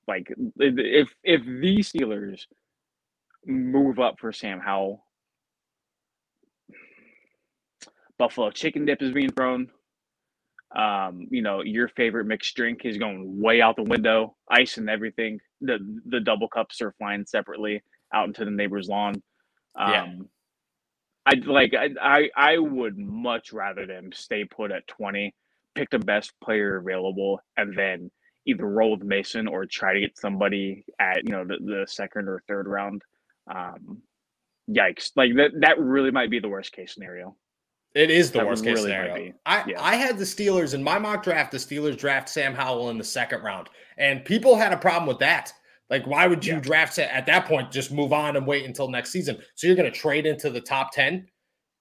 [0.07, 2.41] Like if if the Steelers
[3.45, 5.05] move up for Sam Howell,
[8.17, 9.69] Buffalo chicken dip is being thrown.
[10.75, 14.89] Um, you know, your favorite mixed drink is going way out the window, ice and
[14.89, 15.39] everything.
[15.61, 19.21] The the double cups are flying separately out into the neighbor's lawn.
[19.79, 20.05] Um, yeah.
[21.25, 25.33] I like I, I I would much rather them stay put at 20,
[25.75, 28.09] pick the best player available, and then
[28.45, 32.27] either roll with Mason or try to get somebody at you know the, the second
[32.27, 33.01] or third round.
[33.53, 34.01] Um,
[34.69, 35.11] yikes!
[35.15, 37.35] Like that that really might be the worst case scenario.
[37.93, 39.33] It is the that worst case really scenario.
[39.45, 39.81] I, yeah.
[39.81, 41.51] I had the Steelers in my mock draft.
[41.51, 45.19] The Steelers draft Sam Howell in the second round, and people had a problem with
[45.19, 45.53] that.
[45.89, 46.61] Like, why would you yeah.
[46.61, 47.71] draft at that point?
[47.71, 49.37] Just move on and wait until next season.
[49.53, 51.27] So you're going to trade into the top ten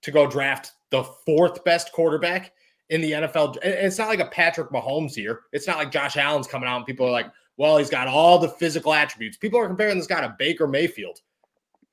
[0.03, 2.53] to go draft the fourth best quarterback
[2.89, 3.57] in the NFL.
[3.63, 5.41] It's not like a Patrick Mahomes here.
[5.51, 8.37] It's not like Josh Allen's coming out and people are like, well, he's got all
[8.37, 9.37] the physical attributes.
[9.37, 11.19] People are comparing this guy to Baker Mayfield.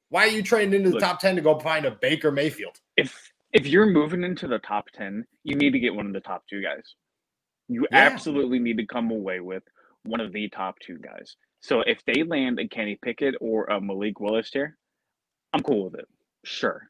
[0.09, 2.78] Why are you trading into the Look, top 10 to go find a Baker Mayfield?
[2.96, 6.20] If if you're moving into the top 10, you need to get one of the
[6.20, 6.94] top two guys.
[7.68, 7.98] You yeah.
[7.98, 9.62] absolutely need to come away with
[10.05, 11.37] one of the top two guys.
[11.61, 14.76] So if they land a Kenny Pickett or a Malik Willis here,
[15.52, 16.09] I'm cool with it.
[16.44, 16.88] Sure.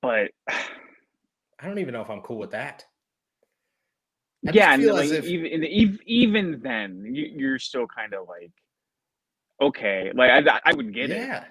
[0.00, 0.30] But
[1.60, 2.84] I don't even know if I'm cool with that.
[4.46, 5.24] I yeah, and like, if...
[5.24, 8.52] even even then, you're still kind of like,
[9.60, 11.16] okay, like I, I would get yeah.
[11.16, 11.18] it.
[11.18, 11.44] Yeah,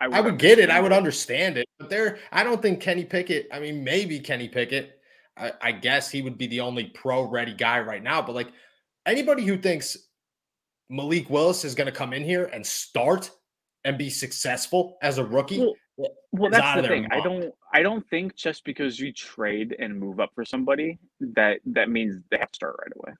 [0.00, 0.70] I would, I would get it.
[0.70, 1.66] I would understand it.
[1.78, 3.48] But there, I don't think Kenny Pickett.
[3.52, 5.00] I mean, maybe Kenny Pickett.
[5.36, 8.22] I, I guess he would be the only pro-ready guy right now.
[8.22, 8.52] But like
[9.04, 9.96] anybody who thinks
[10.88, 13.30] Malik Willis is going to come in here and start
[13.84, 15.58] and be successful as a rookie.
[15.96, 17.08] Well, well, that's the thing.
[17.10, 17.52] I don't.
[17.74, 22.22] I don't think just because you trade and move up for somebody that that means
[22.30, 23.16] they have to start right away.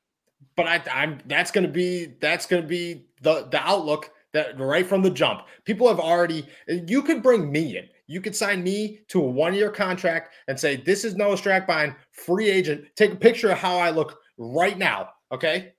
[0.57, 1.19] But I, I'm.
[1.27, 2.15] That's going to be.
[2.21, 5.43] That's going to be the the outlook that right from the jump.
[5.65, 6.47] People have already.
[6.69, 7.89] You could bring me in.
[8.07, 11.97] You could sign me to a one year contract and say this is Noah Strackbein,
[12.13, 12.85] free agent.
[12.95, 15.11] Take a picture of how I look right now.
[15.33, 15.73] Okay.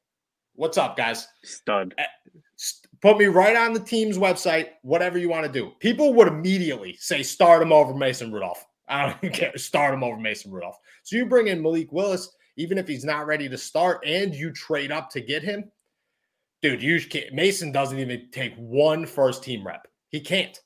[0.56, 1.28] What's up, guys?
[1.44, 1.96] Stud.
[3.06, 5.74] Put me right on the team's website, whatever you want to do.
[5.80, 8.66] People would immediately say start him over Mason Rudolph.
[8.88, 9.56] I don't care.
[9.60, 10.80] Start him over Mason Rudolph.
[11.04, 14.52] So you bring in Malik Willis, even if he's not ready to start, and you
[14.52, 15.66] trade up to get him,
[16.64, 16.82] dude.
[16.82, 17.00] You
[17.32, 19.88] Mason doesn't even take one first team rep.
[20.10, 20.60] He can't.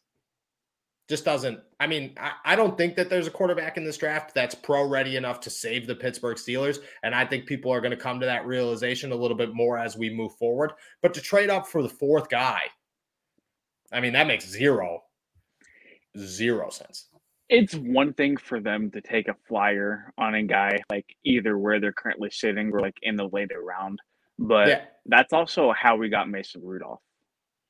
[1.10, 1.60] Just doesn't.
[1.80, 4.88] I mean, I, I don't think that there's a quarterback in this draft that's pro
[4.88, 6.78] ready enough to save the Pittsburgh Steelers.
[7.02, 9.80] And I think people are going to come to that realization a little bit more
[9.80, 10.74] as we move forward.
[11.02, 12.62] But to trade up for the fourth guy,
[13.92, 15.02] I mean, that makes zero,
[16.16, 17.08] zero sense.
[17.50, 21.80] It's one thing for them to take a flyer on a guy like either where
[21.80, 23.98] they're currently sitting or like in the later round.
[24.38, 24.82] But yeah.
[25.08, 27.02] that's also how we got Mason Rudolph.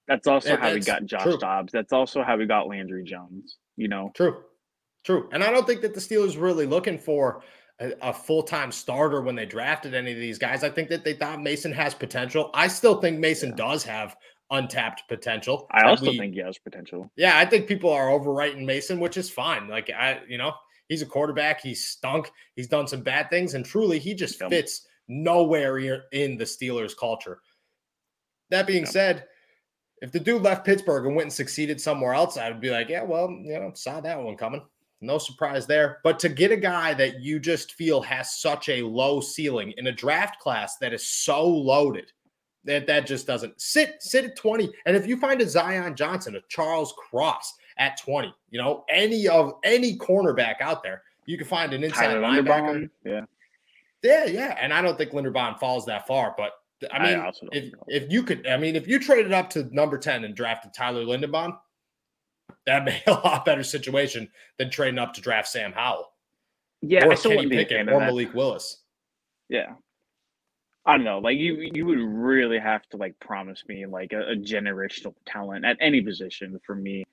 [0.10, 1.38] That's also how we got Josh true.
[1.38, 1.72] Dobbs.
[1.72, 4.12] That's also how we got Landry Jones you know.
[4.14, 4.44] True.
[5.06, 5.30] True.
[5.32, 7.42] And I don't think that the Steelers really looking for
[7.80, 10.64] a, a full-time starter when they drafted any of these guys.
[10.64, 12.52] I think that they thought Mason has potential.
[12.54, 13.56] I still think Mason yeah.
[13.56, 14.18] does have
[14.52, 15.68] untapped potential.
[15.72, 17.10] I also we, think he has potential.
[17.16, 19.70] Yeah, I think people are overwriting Mason, which is fine.
[19.70, 20.52] Like I, you know,
[20.90, 21.62] he's a quarterback.
[21.62, 22.30] He's stunk.
[22.56, 27.40] He's done some bad things, and truly, he just fits nowhere in the Steelers culture.
[28.50, 29.26] That being said,
[30.02, 32.90] if the dude left Pittsburgh and went and succeeded somewhere else, I would be like,
[32.90, 34.62] yeah, well, you know, saw that one coming.
[35.02, 36.00] No surprise there.
[36.04, 39.88] But to get a guy that you just feel has such a low ceiling in
[39.88, 42.12] a draft class that is so loaded,
[42.66, 44.70] that that just doesn't sit sit at 20.
[44.86, 49.28] And if you find a Zion Johnson, a Charles Cross at 20, you know, any
[49.30, 52.90] of any cornerback out there, you can find an inside Tyler linebacker.
[53.06, 53.22] Yeah.
[54.02, 54.58] Yeah, yeah.
[54.60, 56.54] And I don't think Linderbaum falls that far, but
[56.92, 59.98] I mean, I if, if you could, I mean, if you traded up to number
[59.98, 61.58] 10 and drafted Tyler Linderbaum,
[62.66, 66.12] that'd be a lot better situation than trading up to draft Sam Howell.
[66.82, 68.78] Yeah, or Kenny Pickett or Malik Willis.
[69.50, 69.74] Yeah.
[70.86, 71.20] I don't know.
[71.20, 75.66] Like you, you would really have to like promise me like a, a generational talent
[75.66, 77.04] at any position for me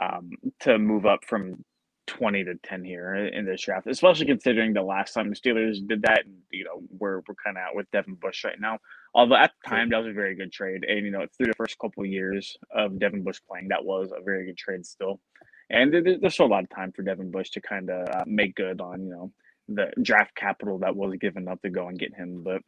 [0.00, 1.62] um, to move up from
[2.06, 6.02] 20 to 10 here in this draft, especially considering the last time the Steelers did
[6.02, 6.24] that.
[6.50, 8.78] You know, we're, we're kind of out with Devin Bush right now.
[9.14, 10.84] Although at the time, that was a very good trade.
[10.84, 14.12] And, you know, through the first couple of years of Devin Bush playing, that was
[14.16, 15.20] a very good trade still.
[15.68, 18.54] And there's still a lot of time for Devin Bush to kind of uh, make
[18.54, 19.32] good on, you know,
[19.68, 22.42] the draft capital that was given up to go and get him.
[22.42, 22.62] But,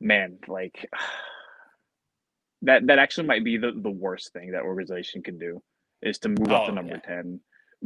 [0.00, 0.88] man, like,
[2.62, 5.62] that, that actually might be the, the worst thing that organization can do
[6.02, 7.16] is to move oh, up to number yeah.
[7.16, 7.40] 10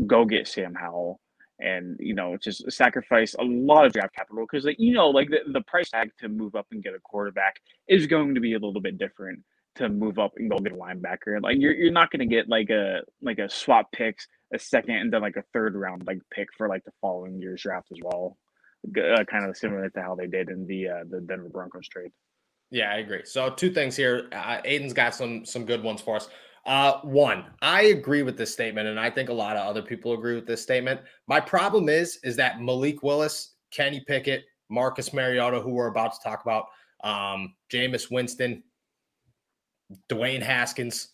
[0.06, 1.20] go get Sam Howell
[1.60, 5.28] and you know just sacrifice a lot of draft capital because like, you know like
[5.28, 7.56] the, the price tag to move up and get a quarterback
[7.88, 9.40] is going to be a little bit different
[9.76, 12.48] to move up and go get a linebacker like you're, you're not going to get
[12.48, 16.18] like a like a swap picks a second and then like a third round like
[16.30, 18.38] pick for like the following year's draft as well.
[18.96, 22.10] Uh, kind of similar to how they did in the uh, the Denver Broncos trade.
[22.70, 23.22] Yeah, I agree.
[23.24, 24.28] So two things here.
[24.32, 26.28] Uh, Aiden's got some some good ones for us.
[26.66, 30.14] Uh, one, I agree with this statement, and I think a lot of other people
[30.14, 31.00] agree with this statement.
[31.26, 36.18] My problem is, is that Malik Willis, Kenny Pickett, Marcus Mariota, who we're about to
[36.24, 36.66] talk about,
[37.02, 38.62] um, Jameis Winston,
[40.08, 41.08] Dwayne Haskins,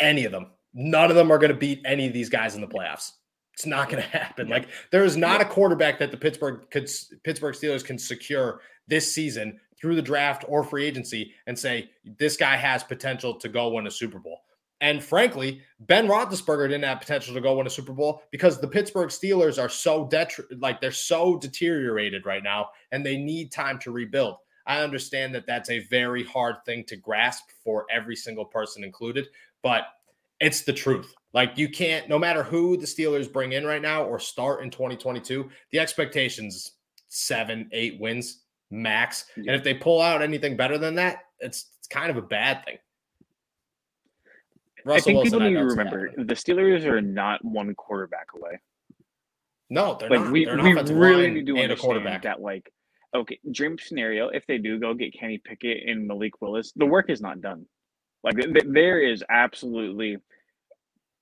[0.00, 2.62] any of them, none of them are going to beat any of these guys in
[2.62, 3.12] the playoffs.
[3.52, 4.48] It's not going to happen.
[4.48, 6.90] Like there is not a quarterback that the Pittsburgh could
[7.22, 12.36] Pittsburgh Steelers can secure this season through the draft or free agency and say this
[12.36, 14.40] guy has potential to go win a Super Bowl.
[14.80, 18.68] And frankly, Ben Roethlisberger didn't have potential to go win a Super Bowl because the
[18.68, 23.78] Pittsburgh Steelers are so detri- like they're so deteriorated right now, and they need time
[23.80, 24.36] to rebuild.
[24.66, 29.28] I understand that that's a very hard thing to grasp for every single person included,
[29.62, 29.84] but
[30.40, 31.14] it's the truth.
[31.32, 34.70] Like you can't, no matter who the Steelers bring in right now or start in
[34.70, 36.72] 2022, the expectations
[37.08, 39.26] seven, eight wins max.
[39.36, 39.44] Yeah.
[39.48, 42.64] And if they pull out anything better than that, it's, it's kind of a bad
[42.64, 42.78] thing.
[44.84, 48.60] Russell I think Wilson, people need to remember the Steelers are not one quarterback away.
[49.70, 50.32] No, they're like not.
[50.32, 52.70] we, we really need to understand that like
[53.14, 57.10] okay, dream scenario, if they do go get Kenny Pickett and Malik Willis, the work
[57.10, 57.66] is not done.
[58.22, 60.18] Like th- there is absolutely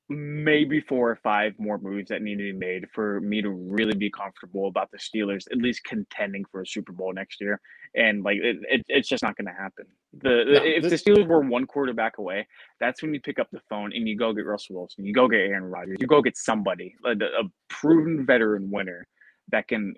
[0.09, 3.95] maybe four or five more moves that need to be made for me to really
[3.95, 7.61] be comfortable about the Steelers at least contending for a Super Bowl next year.
[7.95, 9.87] And like it, it it's just not going to happen.
[10.23, 11.03] The no, if this...
[11.03, 12.47] the Steelers were one quarterback away,
[12.81, 15.29] that's when you pick up the phone and you go get Russell Wilson, you go
[15.29, 19.07] get Aaron Rodgers, you go get somebody a, a proven veteran winner
[19.51, 19.95] that can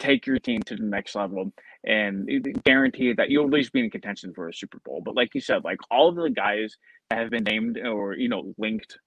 [0.00, 1.52] take your team to the next level
[1.84, 2.28] and
[2.64, 5.00] guarantee that you'll at least be in contention for a Super Bowl.
[5.04, 6.76] But like you said, like all of the guys
[7.10, 8.98] that have been named or you know linked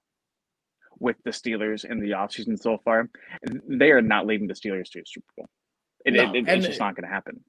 [1.01, 3.09] with the Steelers in the offseason so far,
[3.67, 5.49] they are not leading the Steelers to a Super Bowl.
[6.05, 7.41] It, no, it, it's just not going to happen.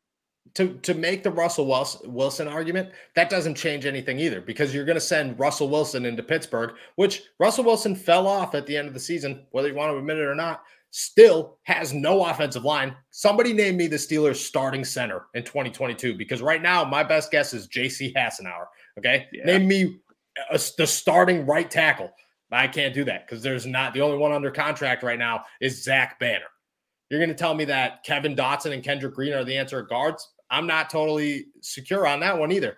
[0.55, 1.67] To, to make the Russell
[2.05, 6.23] Wilson argument, that doesn't change anything either because you're going to send Russell Wilson into
[6.23, 9.93] Pittsburgh, which Russell Wilson fell off at the end of the season, whether you want
[9.93, 12.95] to admit it or not, still has no offensive line.
[13.11, 17.55] Somebody name me the Steelers starting center in 2022 because right now my best guess
[17.55, 18.67] is JC Hassenauer.
[18.99, 19.29] Okay.
[19.33, 19.45] Yeah.
[19.45, 20.01] Name me
[20.51, 22.12] a, the starting right tackle.
[22.53, 25.83] I can't do that because there's not the only one under contract right now is
[25.83, 26.47] Zach Banner.
[27.09, 29.88] You're going to tell me that Kevin Dotson and Kendrick Green are the answer at
[29.88, 30.31] guards?
[30.51, 32.77] I'm not totally secure on that one either.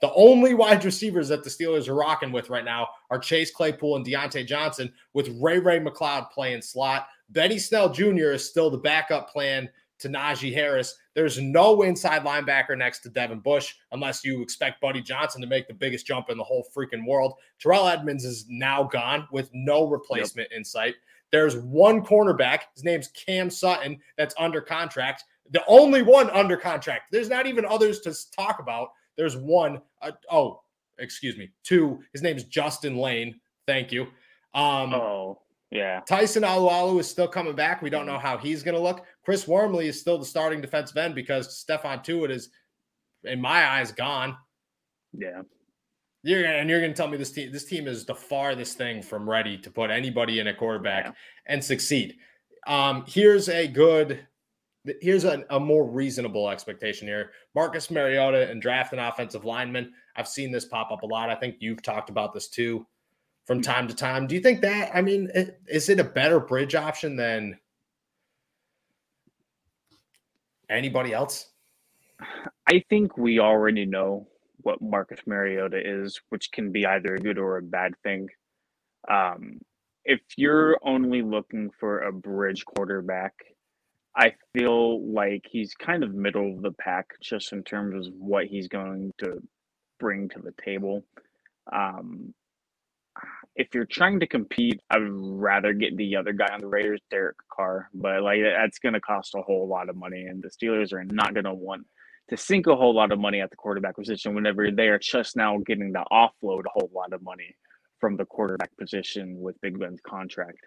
[0.00, 3.96] The only wide receivers that the Steelers are rocking with right now are Chase Claypool
[3.96, 7.08] and Diontae Johnson, with Ray-Ray McCloud playing slot.
[7.30, 8.32] Benny Snell Jr.
[8.32, 9.68] is still the backup plan
[9.98, 10.96] to Najee Harris.
[11.18, 15.66] There's no inside linebacker next to Devin Bush unless you expect Buddy Johnson to make
[15.66, 17.34] the biggest jump in the whole freaking world.
[17.58, 20.56] Terrell Edmunds is now gone with no replacement yep.
[20.56, 20.94] in sight.
[21.32, 22.60] There's one cornerback.
[22.72, 25.24] His name's Cam Sutton that's under contract.
[25.50, 27.10] The only one under contract.
[27.10, 28.90] There's not even others to talk about.
[29.16, 29.82] There's one.
[30.00, 30.60] Uh, oh,
[30.98, 31.50] excuse me.
[31.64, 31.98] Two.
[32.12, 33.40] His name is Justin Layne.
[33.66, 34.02] Thank you.
[34.54, 35.40] Um, oh.
[35.70, 36.00] Yeah.
[36.00, 37.82] Tyson Alualu is still coming back.
[37.82, 39.04] We don't know how he's going to look.
[39.24, 42.48] Chris Wormley is still the starting defensive end because Stephon Tuitt is,
[43.24, 44.36] in my eyes, gone.
[45.12, 45.42] Yeah.
[46.22, 48.76] You're gonna, and you're going to tell me this team this team is the farthest
[48.76, 51.12] thing from ready to put anybody in a quarterback yeah.
[51.46, 52.16] and succeed.
[52.66, 54.26] Um, here's a good,
[55.00, 57.30] here's a, a more reasonable expectation here.
[57.54, 59.92] Marcus Mariota and draft an offensive lineman.
[60.16, 61.30] I've seen this pop up a lot.
[61.30, 62.84] I think you've talked about this too
[63.48, 64.26] from time to time.
[64.26, 64.90] Do you think that?
[64.94, 65.30] I mean,
[65.66, 67.58] is it a better bridge option than
[70.68, 71.48] anybody else?
[72.70, 77.38] I think we already know what Marcus Mariota is, which can be either a good
[77.38, 78.28] or a bad thing.
[79.10, 79.60] Um,
[80.04, 83.32] if you're only looking for a bridge quarterback,
[84.14, 88.44] I feel like he's kind of middle of the pack just in terms of what
[88.44, 89.40] he's going to
[89.98, 91.02] bring to the table.
[91.72, 92.34] Um,
[93.58, 97.00] if you're trying to compete, I would rather get the other guy on the Raiders,
[97.10, 100.48] Derek Carr, but like that's going to cost a whole lot of money, and the
[100.48, 101.84] Steelers are not going to want
[102.28, 105.36] to sink a whole lot of money at the quarterback position whenever they are just
[105.36, 107.56] now getting to offload a whole lot of money
[108.00, 110.60] from the quarterback position with Big Ben's contract.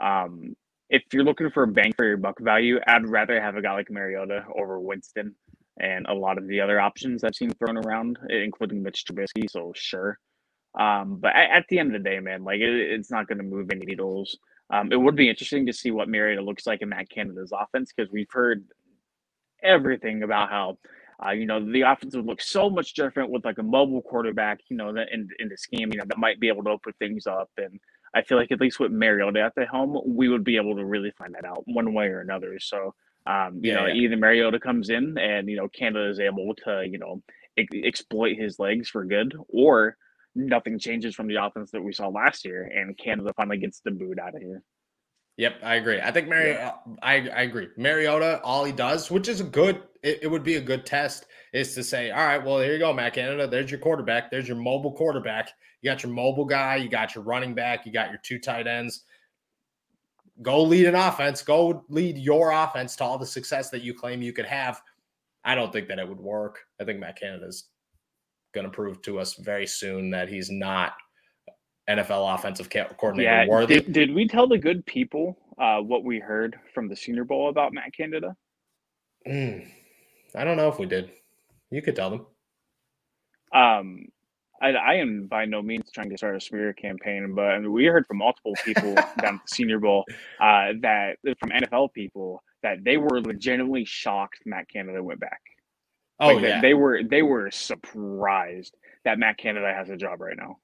[0.00, 0.54] Um,
[0.90, 3.72] if you're looking for a bang for your buck value, I'd rather have a guy
[3.72, 5.34] like Mariota over Winston
[5.78, 9.48] and a lot of the other options I've seen thrown around, including Mitch Trubisky.
[9.48, 10.18] So sure,
[10.78, 13.38] um, but at, at, the end of the day, man, like it, it's not going
[13.38, 14.38] to move any needles.
[14.70, 17.92] Um, it would be interesting to see what Mariota looks like in Matt Canada's offense
[17.94, 18.64] because we've heard
[19.62, 20.78] everything about how
[21.24, 24.60] uh, you know the offense would look so much different with like a mobile quarterback,
[24.68, 26.92] you know, that in in the scheme, you know, that might be able to open
[26.98, 27.80] things up and
[28.14, 30.84] I feel like at least with Mariota at the helm, we would be able to
[30.84, 32.58] really find that out one way or another.
[32.58, 32.94] So,
[33.26, 33.94] um, you yeah, know, yeah.
[33.94, 37.22] either Mariota comes in and you know Canada is able to you know
[37.56, 39.96] exploit his legs for good, or
[40.34, 43.90] nothing changes from the offense that we saw last year, and Canada finally gets the
[43.90, 44.62] boot out of here.
[45.36, 46.00] Yep, I agree.
[46.00, 46.72] I think Mari- yeah.
[47.02, 47.68] I, I agree.
[47.76, 51.26] Mariota, all he does, which is a good, it, it, would be a good test,
[51.54, 53.46] is to say, all right, well, here you go, Matt Canada.
[53.46, 54.30] There's your quarterback.
[54.30, 55.50] There's your mobile quarterback.
[55.80, 56.76] You got your mobile guy.
[56.76, 57.86] You got your running back.
[57.86, 59.04] You got your two tight ends.
[60.42, 61.42] Go lead an offense.
[61.42, 64.82] Go lead your offense to all the success that you claim you could have.
[65.44, 66.58] I don't think that it would work.
[66.78, 67.68] I think Matt Canada's
[68.52, 70.92] going to prove to us very soon that he's not
[71.88, 73.80] NFL offensive coordinator yeah, worthy.
[73.80, 77.48] Did, did we tell the good people uh, what we heard from the Senior Bowl
[77.48, 78.36] about Matt Canada?
[79.26, 79.66] Mm,
[80.34, 81.10] I don't know if we did.
[81.70, 82.26] You could tell them.
[83.52, 84.06] Um,
[84.62, 87.72] I, I, am by no means trying to start a smear campaign, but I mean,
[87.72, 90.04] we heard from multiple people down at the Senior Bowl
[90.40, 95.40] uh, that from NFL people that they were legitimately shocked Matt Canada went back.
[96.20, 100.36] Oh like yeah, they were they were surprised that Matt Canada has a job right
[100.36, 100.58] now.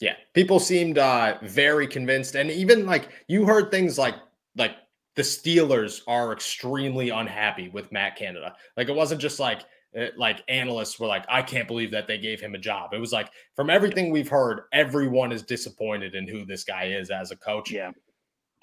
[0.00, 4.14] Yeah, people seemed uh, very convinced, and even like you heard things like
[4.56, 4.72] like
[5.16, 8.54] the Steelers are extremely unhappy with Matt Canada.
[8.76, 9.62] Like it wasn't just like
[9.94, 12.92] eh, like analysts were like, I can't believe that they gave him a job.
[12.92, 17.10] It was like from everything we've heard, everyone is disappointed in who this guy is
[17.10, 17.70] as a coach.
[17.70, 17.92] Yeah.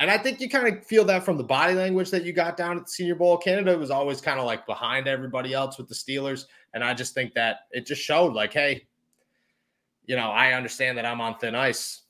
[0.01, 2.57] And I think you kind of feel that from the body language that you got
[2.57, 3.37] down at the Senior Bowl.
[3.37, 6.45] Canada was always kind of like behind everybody else with the Steelers.
[6.73, 8.87] And I just think that it just showed like, hey,
[10.07, 12.01] you know, I understand that I'm on thin ice.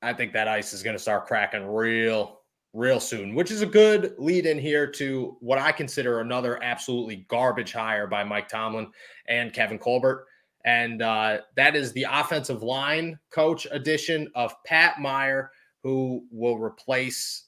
[0.00, 2.40] I think that ice is going to start cracking real,
[2.72, 7.26] real soon, which is a good lead in here to what I consider another absolutely
[7.28, 8.90] garbage hire by Mike Tomlin
[9.28, 10.24] and Kevin Colbert.
[10.64, 15.50] And uh, that is the offensive line coach addition of Pat Meyer
[15.82, 17.46] who will replace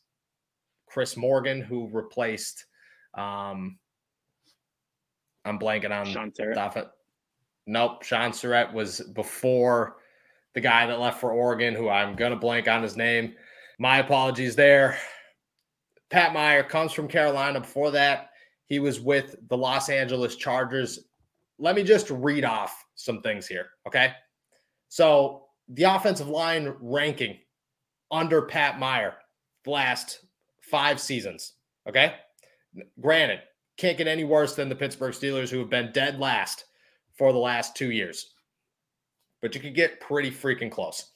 [0.86, 2.66] Chris Morgan, who replaced
[3.14, 3.78] um
[5.44, 6.88] I'm blanking on Shaun Sarrett.
[7.66, 9.96] Nope, Shaun Sarrett was before
[10.54, 13.34] the guy that left for Oregon, who I'm gonna blank on his name.
[13.78, 14.98] My apologies there.
[16.10, 17.60] Pat Meyer comes from Carolina.
[17.60, 18.30] Before that,
[18.66, 21.00] he was with the Los Angeles Chargers.
[21.58, 23.70] Let me just read off some things here.
[23.86, 24.12] Okay.
[24.88, 27.38] So the offensive line ranking
[28.14, 29.14] under Pat Meyer
[29.64, 30.20] the last
[30.60, 31.54] five seasons.
[31.88, 32.14] Okay.
[33.00, 33.40] Granted,
[33.76, 36.64] can't get any worse than the Pittsburgh Steelers, who have been dead last
[37.18, 38.34] for the last two years.
[39.42, 41.10] But you could get pretty freaking close.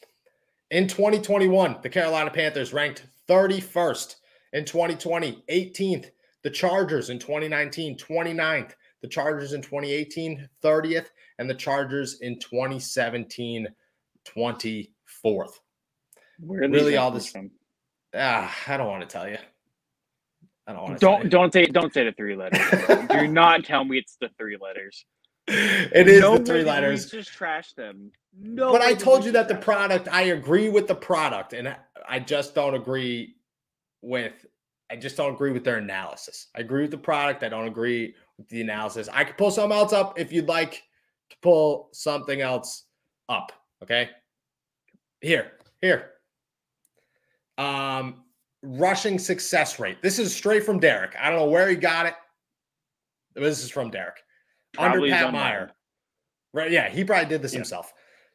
[0.71, 4.17] In 2021, the Carolina Panthers ranked 31st.
[4.55, 6.11] In 2020, 18th.
[6.43, 8.73] The Chargers in 2019, 29th.
[9.03, 11.07] The Chargers in 2018, 30th.
[11.39, 13.69] And the Chargers in 2017,
[14.27, 15.53] 24th.
[16.41, 17.51] Where really all this from?
[18.15, 19.39] Ah, I don't want to tell you.
[20.67, 21.07] I don't want to.
[21.07, 23.09] Don't don't say don't say the three letters.
[23.09, 25.05] Do not tell me it's the three letters.
[25.47, 27.11] It is no the three letters.
[27.11, 28.13] Just trash them.
[28.39, 28.71] No.
[28.71, 30.09] But I told you that the product.
[30.13, 31.75] I agree with the product, and
[32.09, 33.37] I just don't agree
[34.03, 34.47] with.
[34.91, 36.49] I just don't agree with their analysis.
[36.57, 37.43] I agree with the product.
[37.43, 39.09] I don't agree with the analysis.
[39.13, 40.83] I could pull something else up if you'd like
[41.31, 42.85] to pull something else
[43.29, 43.53] up.
[43.83, 44.11] Okay.
[45.21, 46.13] Here, here.
[47.59, 48.23] Um,
[48.63, 50.01] rushing success rate.
[50.03, 51.15] This is straight from Derek.
[51.21, 52.15] I don't know where he got it.
[53.35, 54.17] This is from Derek.
[54.73, 55.71] Probably Under Pat Meyer.
[56.53, 56.71] Right.
[56.71, 57.59] Yeah, he probably did this yeah.
[57.59, 57.93] himself.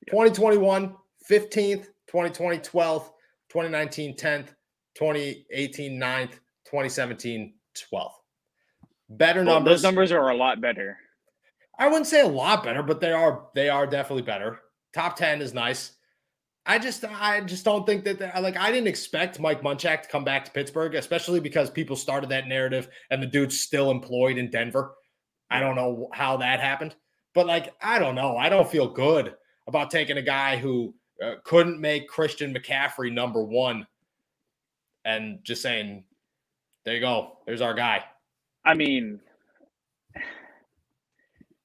[0.07, 0.11] Yeah.
[0.11, 0.95] 2021,
[1.29, 3.09] 15th, 2020, 12th,
[3.49, 4.47] 2019, 10th,
[4.95, 6.31] 2018, 9th,
[6.65, 7.53] 2017,
[7.91, 8.09] 12th.
[9.09, 9.81] Better well, numbers.
[9.81, 10.97] Those numbers are a lot better.
[11.79, 14.59] I wouldn't say a lot better, but they are they are definitely better.
[14.93, 15.93] Top 10 is nice.
[16.65, 20.23] I just I just don't think that like I didn't expect Mike Munchak to come
[20.23, 24.49] back to Pittsburgh, especially because people started that narrative and the dude's still employed in
[24.49, 24.95] Denver.
[25.49, 26.95] I don't know how that happened,
[27.35, 28.37] but like I don't know.
[28.37, 29.35] I don't feel good
[29.67, 33.85] about taking a guy who uh, couldn't make Christian McCaffrey number one
[35.03, 36.05] and just saying,
[36.85, 37.39] "There you go.
[37.45, 38.05] There's our guy."
[38.65, 39.19] I mean,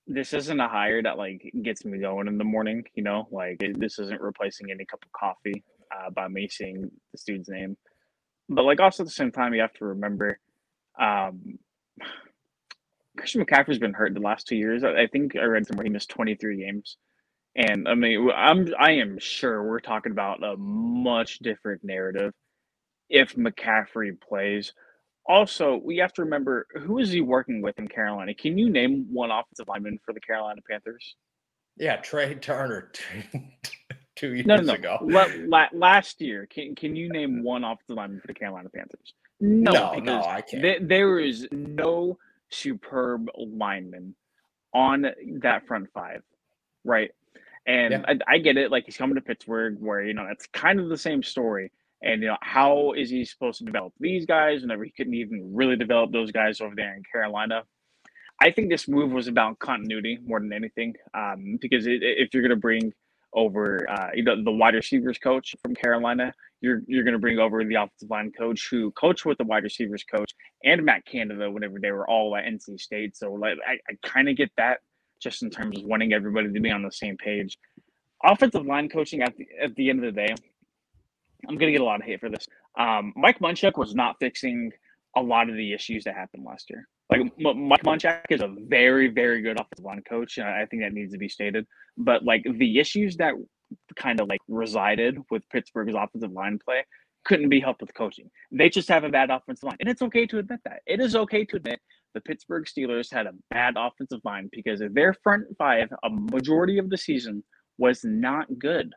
[0.09, 2.83] this isn't a hire that like gets me going in the morning.
[2.95, 5.63] You know, like it, this isn't replacing any cup of coffee
[5.95, 7.77] uh, by me seeing the student's name.
[8.49, 10.41] But like also at the same time, you have to remember,
[10.99, 11.59] um,
[13.17, 14.83] Christian McCaffrey's been hurt the last two years.
[14.83, 16.97] I, I think I read somewhere he missed twenty three games.
[17.57, 22.33] And I mean, I'm I am sure we're talking about a much different narrative
[23.11, 24.73] if McCaffrey plays
[25.29, 28.35] also, we have to remember who is he working with in Carolina?
[28.35, 31.17] Can you name one offensive lineman for the Carolina Panthers?
[31.77, 32.91] Yeah, Trai Turner.
[34.17, 34.75] two years No, no, no.
[34.75, 34.99] ago.
[35.03, 38.69] La- la- last year, can can you name uh, one offensive lineman for the Carolina
[38.69, 39.15] Panthers?
[39.41, 40.63] No, No, no, I can't.
[40.63, 42.19] th- there is no
[42.51, 44.15] superb lineman
[44.75, 45.07] on
[45.43, 46.23] that front five,
[46.85, 47.11] right?
[47.67, 48.03] And Yeah.
[48.09, 48.71] I, I get it.
[48.71, 51.71] Like he's coming to Pittsburgh, where you know it's kind of the same story.
[52.03, 55.53] And you know how is he supposed to develop these guys whenever he couldn't even
[55.55, 57.63] really develop those guys over there in Carolina?
[58.41, 62.43] I think this move was about continuity more than anything, um, because it, if you're
[62.43, 62.93] going to bring
[63.33, 67.75] over, uh, the wide receivers coach from Carolina, you're you're going to bring over the
[67.75, 70.33] offensive line coach who coached with the wide receivers coach
[70.65, 73.17] and Matt Canada whenever they were all at NC State.
[73.17, 74.79] So like, I, I kind of get that
[75.21, 77.59] just in terms of wanting everybody to be on the same page.
[78.25, 80.35] Offensive line coaching at the at the end of the day,
[81.47, 82.47] I'm going to get a lot of hate for this.
[82.79, 84.73] Um, Mike Munchak was not fixing
[85.17, 86.89] a lot of the issues that happened last year.
[87.11, 90.83] Like M- Mike Munchak is a very, very good offensive line coach, and I think
[90.83, 91.67] that needs to be stated.
[91.97, 93.35] But like the issues that
[93.97, 96.85] kind of like resided with Pittsburgh's offensive line play
[97.25, 98.31] couldn't be helped with coaching.
[98.51, 100.81] They just have a bad offensive line, and it's okay to admit that.
[100.87, 101.81] It is okay to admit
[102.15, 106.91] the Pittsburgh Steelers had a bad offensive line because their front five, a majority of
[106.91, 107.45] the season,
[107.79, 108.93] was not good.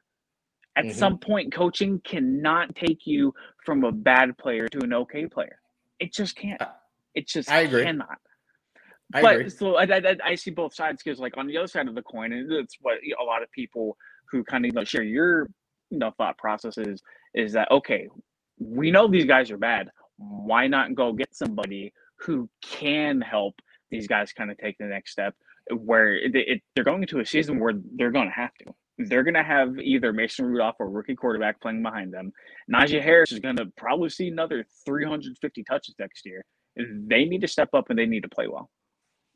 [0.76, 0.96] At Mhm.
[0.96, 3.34] some point, coaching cannot take you
[3.66, 5.60] from a bad player to an okay player.
[6.00, 6.62] It just can't.
[7.16, 7.84] It just I agree.
[7.84, 8.18] cannot.
[9.14, 9.50] I but agree.
[9.52, 12.02] so I, I, I see both sides because, like, on the other side of the
[12.04, 13.98] coin, and it's what a lot of people
[14.32, 15.50] who kind of you know, share your
[15.90, 17.04] you know thought processes is
[17.36, 18.08] is that okay,
[18.60, 19.90] we know these guys are bad.
[20.18, 23.56] Why not go get somebody who can help
[23.92, 25.36] these guys kind of take the next step?
[25.72, 28.66] Where it, it, they're going into a season where they're going to have to.
[29.08, 32.32] They're going to have either Mason Rudolph or rookie quarterback playing behind them.
[32.72, 36.44] Najee Harris is going to probably see another 350 touches next year.
[36.76, 38.70] They need to step up and they need to play well.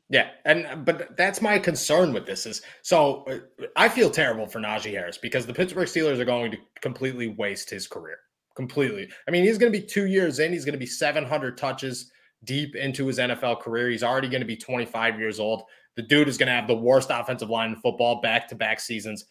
[0.08, 4.60] Yeah, and but that's my concern with this is so uh, I feel terrible for
[4.60, 8.18] Najee Harris because the Pittsburgh Steelers are going to completely waste his career.
[8.54, 9.08] Completely.
[9.26, 12.10] I mean, he's going to be 2 years in, he's going to be 700 touches
[12.44, 13.90] deep into his NFL career.
[13.90, 15.64] He's already going to be 25 years old.
[15.96, 19.24] The dude is going to have the worst offensive line in football back-to-back seasons.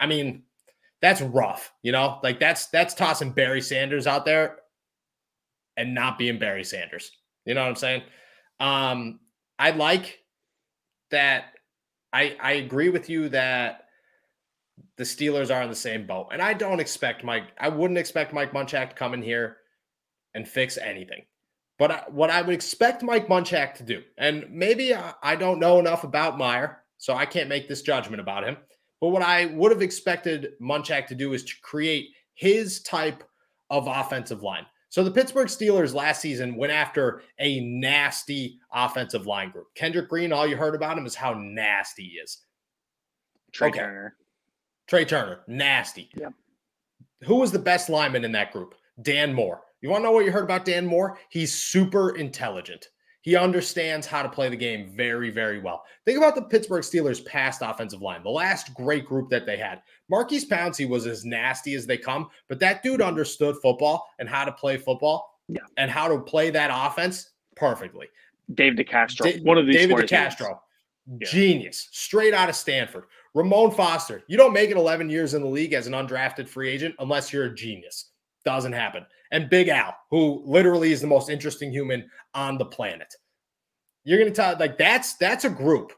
[0.00, 0.42] I mean,
[1.00, 2.18] that's rough, you know?
[2.22, 4.58] Like that's that's tossing Barry Sanders out there
[5.76, 7.12] and not being Barry Sanders.
[7.44, 8.02] You know what I'm saying?
[8.60, 9.20] Um
[9.58, 10.18] I like
[11.10, 11.54] that.
[12.12, 13.84] I I agree with you that
[14.96, 17.44] the Steelers are in the same boat, and I don't expect Mike.
[17.58, 19.58] I wouldn't expect Mike Munchak to come in here
[20.34, 21.24] and fix anything.
[21.78, 25.60] But I, what I would expect Mike Munchak to do, and maybe I, I don't
[25.60, 28.56] know enough about Meyer, so I can't make this judgment about him.
[29.00, 33.22] But what I would have expected Munchak to do is to create his type
[33.70, 34.66] of offensive line.
[34.90, 39.66] So the Pittsburgh Steelers last season went after a nasty offensive line group.
[39.74, 42.38] Kendrick Green, all you heard about him is how nasty he is.
[43.52, 43.80] Trai Okay.
[43.80, 44.16] Turner.
[44.90, 46.08] Trai Turner, nasty.
[46.16, 46.32] Yep.
[47.24, 48.74] Who was the best lineman in that group?
[49.02, 49.62] Dan Moore.
[49.80, 51.18] You want to know what you heard about Dan Moore?
[51.28, 52.88] He's super intelligent.
[53.28, 55.84] He understands how to play the game very, very well.
[56.06, 59.82] Think about the Pittsburgh Steelers' past offensive line, the last great group that they had.
[60.08, 64.46] Maurkice Pouncey was as nasty as they come, but that dude understood football and how
[64.46, 65.60] to play football Yeah.
[65.76, 68.06] and how to play that offense perfectly.
[68.54, 69.24] Dave DeCastro.
[69.24, 69.96] Da- one of these David.
[69.98, 70.60] DeCastro,
[71.18, 73.04] genius, straight out of Stanford.
[73.34, 76.70] Ramon Foster, you don't make it 11 years in the league as an undrafted free
[76.70, 78.06] agent unless you're a genius.
[78.48, 79.04] Doesn't happen.
[79.30, 83.14] And Big Al, who literally is the most interesting human on the planet.
[84.04, 85.92] You're to tell like that's that's a group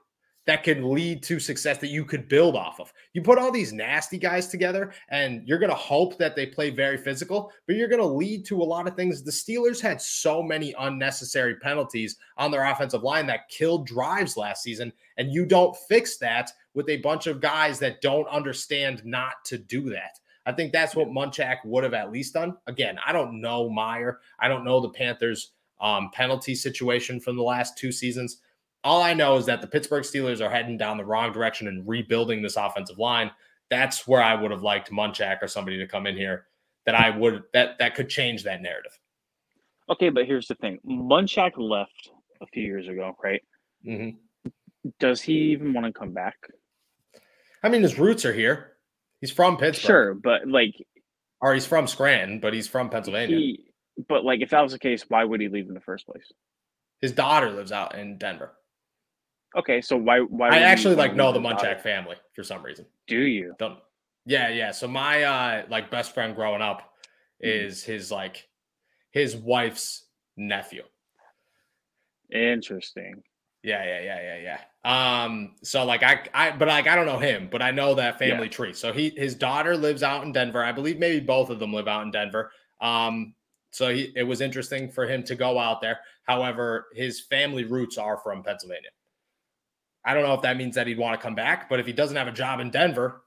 [0.48, 2.92] that can lead to success that you could build off of.
[3.12, 6.70] You put all these nasty guys together and you're going to hope that they play
[6.70, 9.22] very physical, but you're going to lead to a lot of things.
[9.22, 14.64] The Steelers had so many unnecessary penalties on their offensive line that killed drives last
[14.64, 19.34] season, and you don't fix that with a bunch of guys that don't understand not
[19.44, 20.18] to do that.
[20.47, 22.57] I think that's what Munchak would have at least done.
[22.66, 24.20] Again, I don't know Meyer.
[24.38, 28.41] I don't know the Panthers' um, penalty situation from the last two seasons.
[28.82, 31.86] All I know is that the Pittsburgh Steelers are heading down the wrong direction and
[31.86, 33.30] rebuilding this offensive line.
[33.68, 36.47] That's where I would have liked Munchak or somebody to come in here
[36.86, 38.99] that I would that that could change that narrative.
[39.88, 42.11] Okay, but here's the thing: Munchak left
[42.41, 43.43] a few years ago, right?
[43.86, 44.51] Mm-hmm.
[44.99, 46.36] Does he even want to come back?
[47.62, 48.72] I mean, his roots are here.
[49.21, 50.75] He's from Pittsburgh, Sure, but like
[51.41, 53.37] or he's from Scranton, but he's from Pennsylvania.
[53.37, 53.64] he,
[54.09, 56.31] but like if that was the case, why would he leave in the first place?
[57.01, 58.53] His daughter lives out in Denver.
[59.57, 60.49] Okay, so why why?
[60.51, 61.66] I actually like know the his daughter?
[61.68, 62.87] Munchak family for some reason.
[63.09, 63.55] Do you?
[63.59, 63.79] Don't.
[64.27, 64.71] Yeah, yeah.
[64.71, 66.83] So my uh like best friend growing up
[67.43, 67.66] Mhm.
[67.66, 68.47] is his like
[69.11, 70.07] his wife's
[70.37, 70.83] nephew.
[72.33, 73.23] Interesting.
[73.62, 74.61] Yeah, yeah, yeah, yeah, yeah.
[74.83, 78.18] Um, so like I, I, but like I don't know him, but I know that
[78.18, 78.53] family yeah.
[78.53, 78.72] tree.
[78.72, 80.64] So he, his daughter lives out in Denver.
[80.64, 82.51] I believe maybe both of them live out in Denver.
[82.81, 83.35] Um,
[83.70, 86.01] so he, it was interesting for him to go out there.
[86.24, 88.91] However, his family roots are from Pennsylvania.
[90.05, 91.93] I don't know if that means that he'd want to come back, but if he
[91.93, 93.22] doesn't have a job in Denver,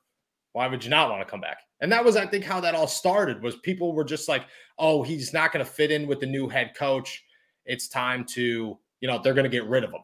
[0.53, 1.59] why would you not want to come back?
[1.81, 3.43] And that was, I think, how that all started.
[3.43, 4.45] Was people were just like,
[4.79, 7.23] "Oh, he's not going to fit in with the new head coach.
[7.65, 10.01] It's time to, you know, they're going to get rid of him."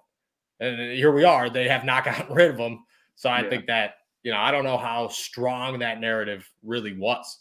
[0.60, 1.50] And here we are.
[1.50, 2.80] They have not gotten rid of him.
[3.16, 3.50] So I yeah.
[3.50, 7.40] think that, you know, I don't know how strong that narrative really was.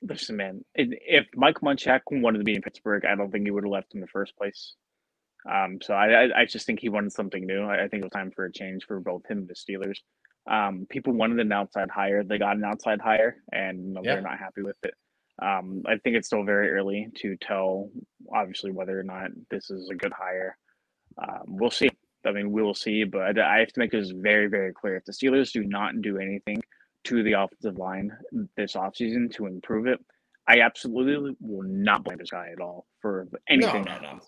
[0.00, 3.64] Listen, man, if Mike Munchak wanted to be in Pittsburgh, I don't think he would
[3.64, 4.74] have left in the first place.
[5.50, 7.62] Um, so I, I just think he wanted something new.
[7.62, 9.98] I, I think it was time for a change for both him and the Steelers.
[10.48, 12.22] Um, people wanted an outside hire.
[12.22, 14.14] They got an outside hire, and you know, yeah.
[14.14, 14.94] they're not happy with it.
[15.40, 17.90] Um, I think it's still very early to tell,
[18.34, 20.56] obviously, whether or not this is a good hire.
[21.16, 21.90] Um, we'll see.
[22.26, 24.96] I mean, we will see, but I have to make this very, very clear.
[24.96, 26.60] If the Steelers do not do anything
[27.04, 28.10] to the offensive line
[28.56, 30.04] this offseason to improve it,
[30.48, 33.84] I absolutely will not blame this guy at all for anything.
[33.84, 34.20] No, no, no.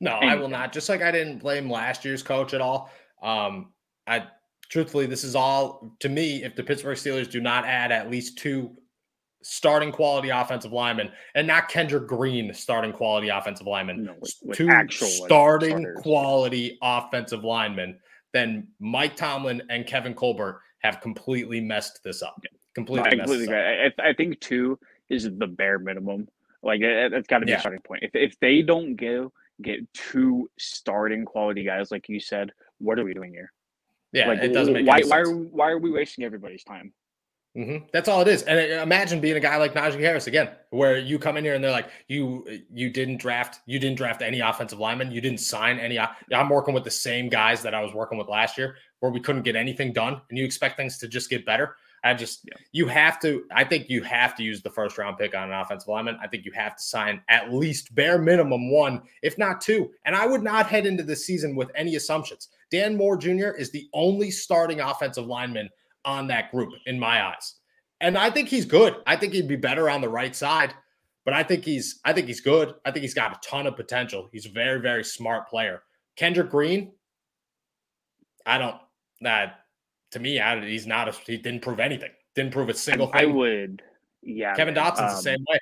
[0.00, 0.28] No, anything.
[0.30, 0.72] I will not.
[0.72, 2.90] Just like I didn't blame last year's coach at all.
[3.22, 3.72] Um,
[4.06, 4.26] I
[4.70, 6.44] truthfully, this is all to me.
[6.44, 8.76] If the Pittsburgh Steelers do not add at least two
[9.42, 14.56] starting quality offensive linemen and not Kendrick Green starting quality offensive linemen, no, with, with
[14.56, 17.98] two starting like, quality offensive linemen,
[18.32, 22.40] then Mike Tomlin and Kevin Colbert have completely messed this up.
[22.74, 24.78] Completely, completely I, I, think two
[25.08, 26.28] is the bare minimum.
[26.62, 27.58] Like it, has got to be yeah.
[27.58, 28.02] a starting point.
[28.02, 29.32] If if they don't go
[29.62, 33.52] get two starting quality guys, like you said, what are we doing here?
[34.12, 36.92] Yeah, like, it doesn't make why why are why are we wasting everybody's time?
[37.56, 37.86] Mm-hmm.
[37.92, 38.42] That's all it is.
[38.42, 41.54] And uh, imagine being a guy like Najee Harris again, where you come in here
[41.54, 45.40] and they're like, you you didn't draft you didn't draft any offensive linemen, you didn't
[45.40, 45.98] sign any.
[45.98, 49.20] I'm working with the same guys that I was working with last year, where we
[49.20, 51.76] couldn't get anything done, and you expect things to just get better.
[52.04, 52.54] I just yeah.
[52.72, 53.44] you have to.
[53.52, 56.18] I think you have to use the first round pick on an offensive lineman.
[56.22, 59.90] I think you have to sign at least bare minimum one, if not two.
[60.04, 62.48] And I would not head into the season with any assumptions.
[62.70, 63.48] Dan Moore Jr.
[63.48, 65.68] is the only starting offensive lineman
[66.04, 67.54] on that group in my eyes.
[68.00, 68.96] And I think he's good.
[69.06, 70.72] I think he'd be better on the right side,
[71.24, 72.74] but I think he's I think he's good.
[72.84, 74.28] I think he's got a ton of potential.
[74.32, 75.82] He's a very very smart player.
[76.16, 76.92] Kendrick Green,
[78.46, 78.76] I don't
[79.20, 79.60] that
[80.12, 82.10] to me, I, he's not a, he didn't prove anything.
[82.34, 83.30] Didn't prove a single I, thing.
[83.30, 83.82] I would
[84.22, 84.54] yeah.
[84.54, 85.58] Kevin Dotson's um, the same way.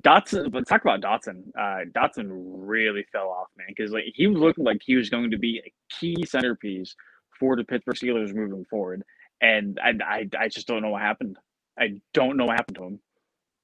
[0.00, 1.44] Dotson, let's talk about Dotson.
[1.58, 5.30] Uh, Dotson really fell off, man, because like he was looking like he was going
[5.30, 6.94] to be a key centerpiece
[7.38, 9.02] for the Pittsburgh Steelers moving forward,
[9.40, 11.38] and I, I, I just don't know what happened.
[11.78, 13.00] I don't know what happened to him.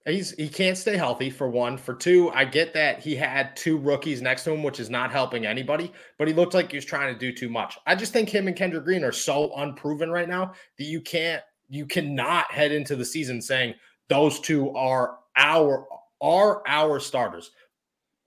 [0.06, 1.78] He's he can't stay healthy for one.
[1.78, 5.10] For two, I get that he had two rookies next to him, which is not
[5.10, 5.90] helping anybody.
[6.18, 7.78] But he looked like he was trying to do too much.
[7.86, 11.42] I just think him and Kendra Green are so unproven right now that you can't,
[11.70, 13.74] you cannot head into the season saying
[14.08, 15.86] those two are our
[16.20, 17.50] are our starters.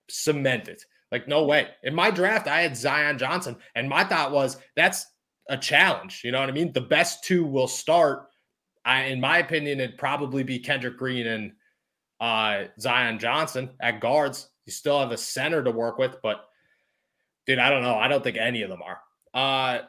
[0.10, 0.82] Cemented.
[1.12, 1.68] Like no way.
[1.84, 5.06] In my draft, I had Zion Johnson, and my thought was that's
[5.50, 6.22] a challenge.
[6.24, 6.74] You know what I mean?
[6.74, 8.28] The best two will start.
[8.86, 11.52] I, in my opinion, it'd probably be Kendrick Green and
[12.20, 14.50] uh, Zion Johnson at guards.
[14.66, 16.46] You still have a center to work with, but
[17.46, 17.96] dude, I don't know.
[17.96, 19.00] I don't think any of them are.
[19.34, 19.84] Uh,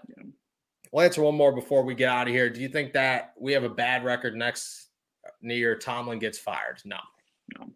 [0.93, 2.51] we'll answer one more before we get out of here.
[2.51, 4.89] Do you think that we have a bad record next
[5.41, 5.77] year?
[5.77, 6.81] Tomlin gets fired?
[6.85, 6.99] No,
[7.59, 7.71] no,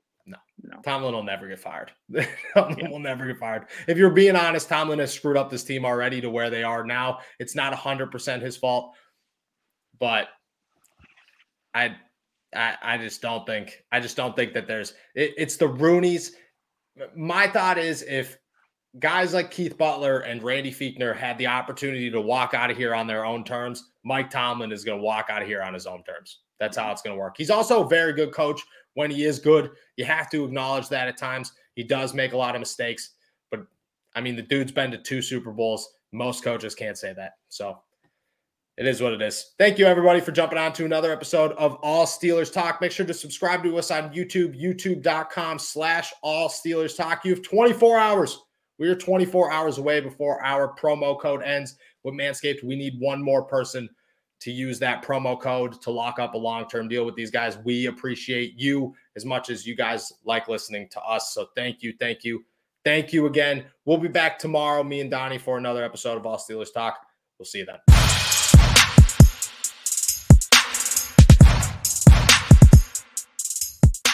[0.73, 0.81] no.
[0.83, 1.93] Tomlin will never get fired.
[2.55, 2.89] Tomlin yeah.
[2.89, 3.67] will never get fired.
[3.87, 6.85] If you're being honest, Tomlin has screwed up this team already to where they are
[6.85, 7.19] now.
[7.39, 8.95] It's not 100% his fault,
[9.99, 10.29] but
[11.75, 11.97] I
[12.55, 16.33] I, I just don't think I just don't think that there's it, it's the Rooneys.
[17.17, 18.37] My thought is if
[18.99, 22.95] guys like Keith Butler and Randy Fichtner had the opportunity to walk out of here
[22.95, 25.87] on their own terms, Mike Tomlin is going to walk out of here on his
[25.87, 26.41] own terms.
[26.61, 26.93] That's how mm-hmm.
[26.93, 27.37] it's going to work.
[27.39, 28.63] He's also a very good coach
[28.95, 29.71] when he is good.
[29.97, 33.11] You have to acknowledge that at times he does make a lot of mistakes,
[33.51, 33.67] but
[34.15, 35.95] I mean the dude's been to two Super Bowls.
[36.13, 37.33] Most coaches can't say that.
[37.49, 37.79] So
[38.77, 39.53] it is what it is.
[39.59, 42.81] Thank you, everybody, for jumping on to another episode of All Steelers Talk.
[42.81, 47.25] Make sure to subscribe to us on YouTube, youtube.com slash All Steelers Talk.
[47.25, 48.39] You have 24 hours.
[48.79, 52.65] We are 24 hours away before our promo code ends with Manscaped.
[52.65, 53.89] We need one more person
[54.43, 57.59] to use that promo code to lock up a long term deal with these guys.
[57.59, 61.33] We appreciate you as much as you guys like listening to us.
[61.33, 62.45] So thank you, thank you,
[62.85, 63.65] thank you again.
[63.85, 66.99] We'll be back tomorrow, me and Donnie, for another episode of All Steelers Talk.
[67.39, 68.02] We'll see you then.